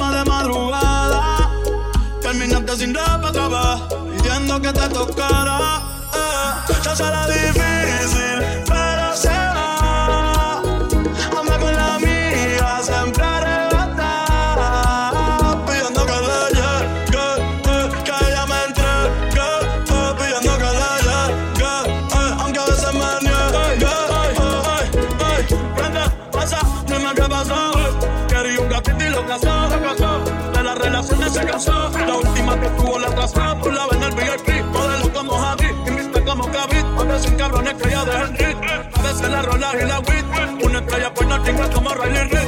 Terminaste 2.72 2.86
sin 2.86 2.96
otra 2.96 3.48
vez, 3.48 3.80
pidiendo 4.22 4.60
que 4.60 4.72
te 4.72 4.88
tocara. 4.88 5.82
Eh, 6.14 6.72
se 6.82 6.88
hace 6.88 7.02
la 7.04 7.26
difícil, 7.26 8.38
pero 8.66 9.14
se 9.14 9.28
va. 9.28 10.62
Anda 11.38 11.58
con 11.58 11.74
la 11.76 11.94
amiga, 11.96 12.80
siempre 12.82 13.24
arrebata. 13.24 14.10
Pidiendo 15.66 16.06
que 16.06 16.12
le 16.12 16.38
llegue, 16.56 17.28
eh, 17.66 17.90
que 18.04 18.14
ella 18.30 18.46
me 18.46 18.58
entregue. 18.64 19.08
eh, 19.36 20.14
Pidiendo 20.18 20.52
que 20.56 20.64
le 20.64 20.90
llegue, 21.04 21.74
eh, 22.14 22.36
aunque 22.40 22.58
a 22.58 22.64
veces 22.64 22.92
me 22.94 23.10
niegue. 23.28 23.94
Ay, 25.20 25.44
¿qué 25.76 25.86
te 25.90 26.04
pasa? 26.30 26.58
Dime 26.86 27.10
qué 27.14 27.22
pasó. 27.28 27.81
Se 31.32 31.44
casó. 31.46 31.90
La 32.06 32.14
última 32.16 32.60
que 32.60 32.68
tuvo 32.68 32.98
la 32.98 33.08
atrasó. 33.08 33.56
Tú 33.62 33.70
la 33.70 33.86
en 33.92 34.02
el 34.02 34.12
VIP, 34.12 34.64
modelo 34.66 35.12
como 35.12 35.32
Javi. 35.32 35.66
Invista 35.86 36.24
como. 36.24 36.44
Otra 36.44 37.18
sin 37.18 37.36
cabrones 37.36 37.74
que 37.74 37.90
ya 37.90 38.04
dejan 38.04 38.36
rit. 38.36 38.56
A 38.94 39.02
veces 39.02 39.30
la 39.30 39.42
rola 39.42 39.72
y 39.82 39.86
la 39.86 39.98
wit. 40.00 40.64
Una 40.64 40.78
estrella 40.78 41.14
pues 41.14 41.28
no 41.28 41.44
chinga 41.44 41.70
como 41.70 41.90
Riley 41.94 42.41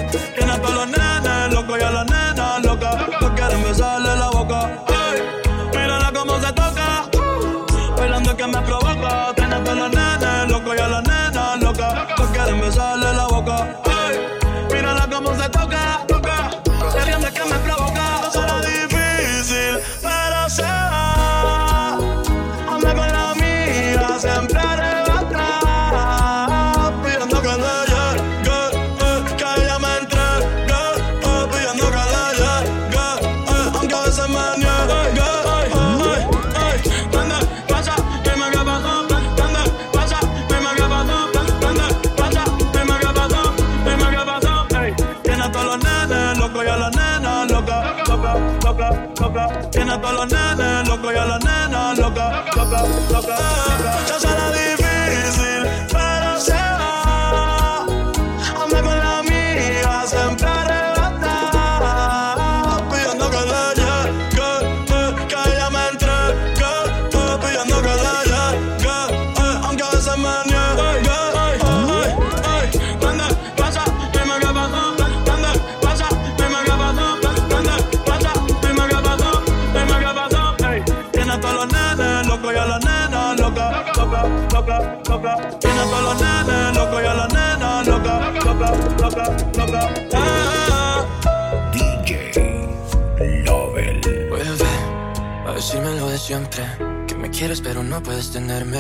Decímelo 95.65 96.09
de 96.09 96.19
siempre 96.19 96.63
Que 97.09 97.15
me 97.15 97.31
quieres 97.31 97.63
pero 97.63 97.83
no 97.83 98.03
puedes 98.03 98.31
tenerme. 98.31 98.79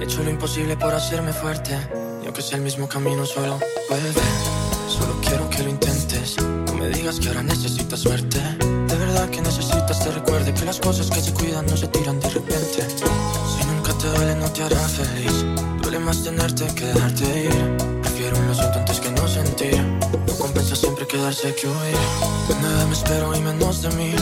He 0.00 0.02
hecho 0.02 0.20
lo 0.24 0.30
imposible 0.30 0.76
por 0.76 0.92
hacerme 0.92 1.32
fuerte. 1.32 1.78
Y 2.22 2.26
aunque 2.26 2.42
sea 2.42 2.56
el 2.56 2.64
mismo 2.64 2.88
camino 2.88 3.24
solo 3.24 3.60
vuelve. 3.88 4.20
Solo 4.88 5.14
quiero 5.22 5.48
que 5.48 5.62
lo 5.62 5.70
intentes. 5.70 6.36
No 6.66 6.74
me 6.74 6.88
digas 6.88 7.20
que 7.20 7.28
ahora 7.28 7.44
necesitas 7.44 8.00
suerte. 8.00 8.40
De 8.58 8.96
verdad 8.96 9.30
que 9.30 9.42
necesitas 9.42 10.02
te 10.02 10.10
recuerde 10.10 10.52
Que 10.52 10.64
las 10.64 10.80
cosas 10.80 11.08
que 11.08 11.20
se 11.20 11.32
cuidan 11.32 11.66
no 11.66 11.76
se 11.76 11.86
tiran 11.86 12.18
de 12.18 12.28
repente. 12.30 12.84
Si 12.90 13.64
nunca 13.66 13.92
te 13.96 14.08
duele 14.08 14.34
no 14.34 14.50
te 14.50 14.64
hará 14.64 14.88
feliz. 14.88 15.44
Duele 15.82 16.00
más 16.00 16.24
tenerte 16.24 16.66
que 16.74 16.84
dejarte 16.84 17.44
ir. 17.44 17.76
Prefiero 18.02 18.36
un 18.36 18.48
lo 18.48 18.54
siento 18.54 18.83
sentir. 19.56 19.82
No 20.26 20.34
compensa 20.38 20.76
siempre 20.76 21.06
quedarse 21.06 21.54
que 21.54 21.66
huir. 21.66 21.96
De 22.48 22.54
nada 22.62 22.86
me 22.86 22.92
espero 22.92 23.34
y 23.34 23.40
menos 23.40 23.82
de 23.82 23.90
mí. 23.90 24.14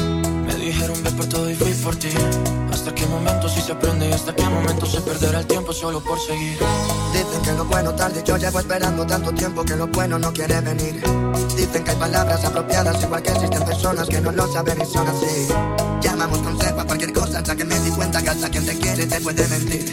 Me 0.46 0.54
dijeron 0.54 1.02
ve 1.02 1.10
por 1.12 1.26
todo 1.26 1.50
y 1.50 1.54
fui 1.54 1.72
por 1.74 1.96
ti. 1.96 2.10
Hasta 2.72 2.94
qué 2.94 3.06
momento 3.06 3.48
sí 3.48 3.60
se 3.60 3.72
aprende 3.72 4.08
y 4.08 4.12
hasta 4.12 4.34
qué 4.34 4.44
momento 4.44 4.86
se 4.86 5.00
perderá 5.00 5.40
el 5.40 5.46
tiempo 5.46 5.72
solo 5.72 6.00
por 6.00 6.18
seguir. 6.18 6.58
Dicen 7.12 7.42
que 7.42 7.52
lo 7.52 7.64
bueno 7.64 7.94
tarde, 7.94 8.22
yo 8.24 8.36
llevo 8.36 8.60
esperando 8.60 9.06
tanto 9.06 9.32
tiempo 9.32 9.64
que 9.64 9.76
lo 9.76 9.86
bueno 9.88 10.18
no 10.18 10.32
quiere 10.32 10.60
venir. 10.60 11.02
Dicen 11.56 11.84
que 11.84 11.90
hay 11.90 11.96
palabras 11.96 12.44
apropiadas, 12.44 13.02
igual 13.02 13.22
que 13.22 13.30
existen 13.30 13.64
personas 13.64 14.08
que 14.08 14.20
no 14.20 14.32
lo 14.32 14.52
saben 14.52 14.80
y 14.80 14.86
son 14.86 15.06
así. 15.06 15.48
Llamamos 16.00 16.38
consejo 16.38 16.80
a 16.80 16.84
cualquier 16.84 17.12
cosa 17.12 17.38
hasta 17.38 17.54
que 17.54 17.64
me 17.64 17.78
di 17.80 17.90
cuenta 17.90 18.22
que 18.22 18.30
hasta 18.30 18.48
quien 18.48 18.66
te 18.66 18.76
quiere 18.78 19.06
te 19.06 19.20
puede 19.20 19.46
mentir. 19.48 19.92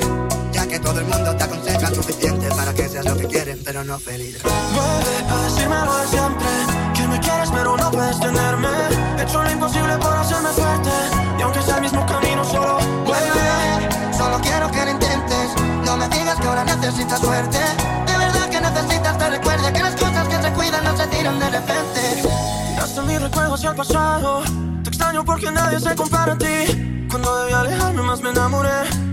Que 0.67 0.79
todo 0.79 0.99
el 0.99 1.05
mundo 1.05 1.35
te 1.35 1.43
aconseja 1.43 1.87
suficiente 1.87 2.47
para 2.49 2.73
que 2.73 2.87
seas 2.87 3.05
lo 3.05 3.17
que 3.17 3.27
quieren, 3.27 3.59
pero 3.65 3.83
no 3.83 3.97
feliz. 3.97 4.37
Vuelve 4.43 5.33
a 5.33 5.43
decírmelo 5.45 5.97
de 5.97 6.07
siempre 6.07 6.47
Que 6.93 7.07
me 7.07 7.19
quieres 7.19 7.49
pero 7.51 7.75
no 7.75 7.89
puedes 7.89 8.19
tenerme 8.19 8.67
He 9.17 9.23
hecho 9.23 9.41
lo 9.41 9.51
imposible 9.51 9.97
por 9.97 10.13
hacerme 10.15 10.49
fuerte 10.49 10.89
Y 11.39 11.41
aunque 11.41 11.61
sea 11.63 11.75
el 11.77 11.81
mismo 11.81 12.05
camino 12.05 12.43
solo 12.43 12.77
vuelve 13.05 14.15
Solo 14.15 14.39
quiero 14.41 14.69
que 14.69 14.85
lo 14.85 14.91
intentes. 14.91 15.55
No 15.85 15.97
me 15.97 16.07
digas 16.09 16.39
que 16.39 16.47
ahora 16.47 16.63
necesitas 16.65 17.19
suerte. 17.19 17.57
De 17.57 18.17
verdad 18.17 18.49
que 18.49 18.61
necesitas 18.61 19.17
te 19.17 19.29
recuerde 19.29 19.73
que 19.73 19.79
las 19.79 19.95
cosas 19.95 20.27
que 20.27 20.41
se 20.41 20.51
cuidan 20.51 20.83
no 20.83 20.97
se 20.97 21.07
tiran 21.07 21.39
de 21.39 21.49
repente. 21.49 22.21
Tiraste 22.69 23.01
mi 23.01 23.17
recuerdo 23.17 23.55
hacia 23.55 23.69
el 23.71 23.75
pasado 23.75 24.43
Te 24.83 24.89
extraño 24.89 25.25
porque 25.25 25.51
nadie 25.51 25.79
se 25.79 25.95
compara 25.95 26.33
a 26.33 26.37
ti 26.37 27.07
Cuando 27.09 27.43
debí 27.43 27.53
alejarme 27.53 28.01
más 28.03 28.21
me 28.21 28.29
enamoré 28.29 29.08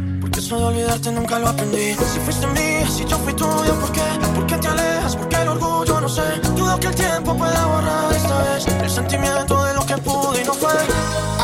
eso 0.46 0.58
de 0.58 0.64
olvidarte 0.64 1.10
nunca 1.10 1.38
lo 1.40 1.48
aprendí 1.48 1.96
Si 2.12 2.20
fuiste 2.20 2.46
mía, 2.46 2.88
si 2.88 3.04
yo 3.04 3.18
fui 3.18 3.34
tuya 3.34 3.74
¿Por 3.80 3.90
qué? 3.90 4.02
¿Por 4.34 4.46
qué 4.46 4.56
te 4.58 4.68
alejas? 4.68 5.16
¿Por 5.16 5.28
qué 5.28 5.36
el 5.42 5.48
orgullo? 5.48 6.00
No 6.00 6.08
sé 6.08 6.22
Dudo 6.54 6.78
que 6.78 6.86
el 6.86 6.94
tiempo 6.94 7.36
pueda 7.36 7.66
borrar 7.66 8.12
esta 8.14 8.38
vez 8.42 8.66
El 8.66 8.90
sentimiento 8.90 9.64
de 9.64 9.74
lo 9.74 9.84
que 9.84 9.98
pude 9.98 10.42
y 10.42 10.44
no 10.44 10.54
fue 10.54 10.72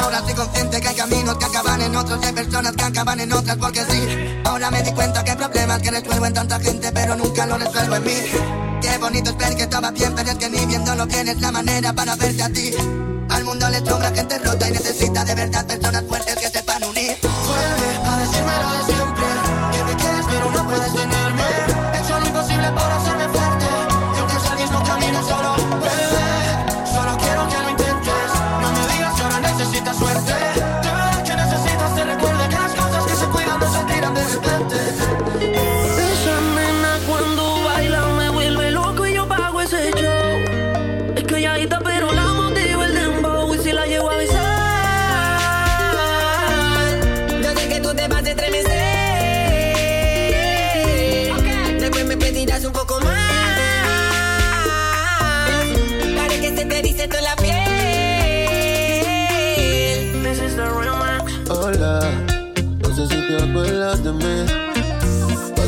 Ahora 0.00 0.18
estoy 0.18 0.34
consciente 0.34 0.80
que 0.80 0.88
hay 0.88 0.94
caminos 0.94 1.36
que 1.36 1.44
acaban 1.44 1.82
en 1.82 1.96
otros 1.96 2.18
y 2.22 2.26
hay 2.26 2.32
personas 2.32 2.72
que 2.72 2.84
acaban 2.84 3.20
en 3.20 3.32
otras 3.32 3.56
porque 3.56 3.84
sí. 3.84 4.40
Ahora 4.44 4.70
me 4.70 4.82
di 4.82 4.92
cuenta 4.92 5.22
que 5.22 5.30
hay 5.32 5.36
problemas 5.36 5.78
que 5.80 5.90
resuelvo 5.90 6.26
en 6.26 6.34
tanta 6.34 6.60
gente 6.60 6.92
pero 6.92 7.14
nunca 7.14 7.46
lo 7.46 7.58
resuelvo 7.58 7.96
en 7.96 8.04
mí. 8.04 8.14
Qué 8.80 8.98
bonito 8.98 9.30
es 9.30 9.36
ver 9.36 9.54
que 9.54 9.62
estaba 9.62 9.90
bien, 9.90 10.12
pero 10.14 10.30
es 10.30 10.36
que 10.36 10.48
ni 10.48 10.66
viéndolo 10.66 11.06
bien 11.06 11.40
la 11.40 11.52
manera 11.52 11.92
para 11.92 12.16
verte 12.16 12.42
a 12.42 12.48
ti. 12.48 12.72
Al 13.28 13.44
mundo 13.44 13.68
le 13.68 13.78
sobra 13.78 14.10
gente 14.10 14.38
rota 14.38 14.68
y 14.68 14.72
necesita 14.72 15.24
de 15.24 15.34
verdad 15.34 15.66
personas 15.66 16.04
fuertes 16.08 16.36
que. 16.36 16.51
Vuelve 17.46 17.90
a 18.06 18.16
decírmelo 18.18 18.70
de 18.72 18.92
siempre 18.92 19.21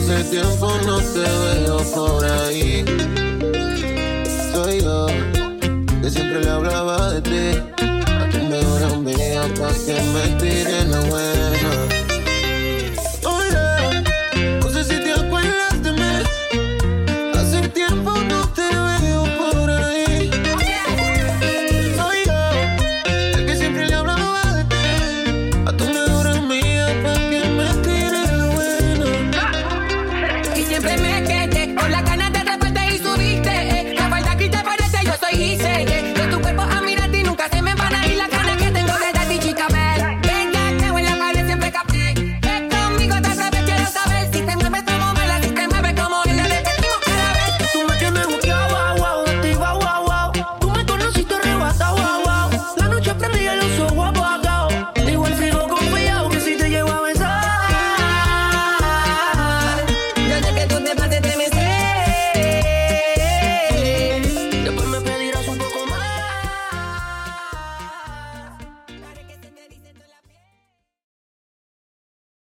Hace 0.05 0.23
tiempo 0.25 0.71
no 0.85 0.99
te 0.99 1.21
veo 1.21 1.79
por 1.95 2.23
ahí. 2.27 2.85
Soy 4.53 4.83
yo, 4.83 5.07
que 6.03 6.11
siempre 6.11 6.45
le 6.45 6.51
hablaba 6.51 7.11
de 7.11 7.23
ti. 7.23 7.59
A 7.81 8.29
tu 8.29 8.45
mejor 8.45 8.83
amiga, 8.83 9.49
pa' 9.59 9.73
que 9.87 9.95
me 10.13 10.37
tiren 10.39 10.91
la 10.91 11.01
buena. 11.01 11.94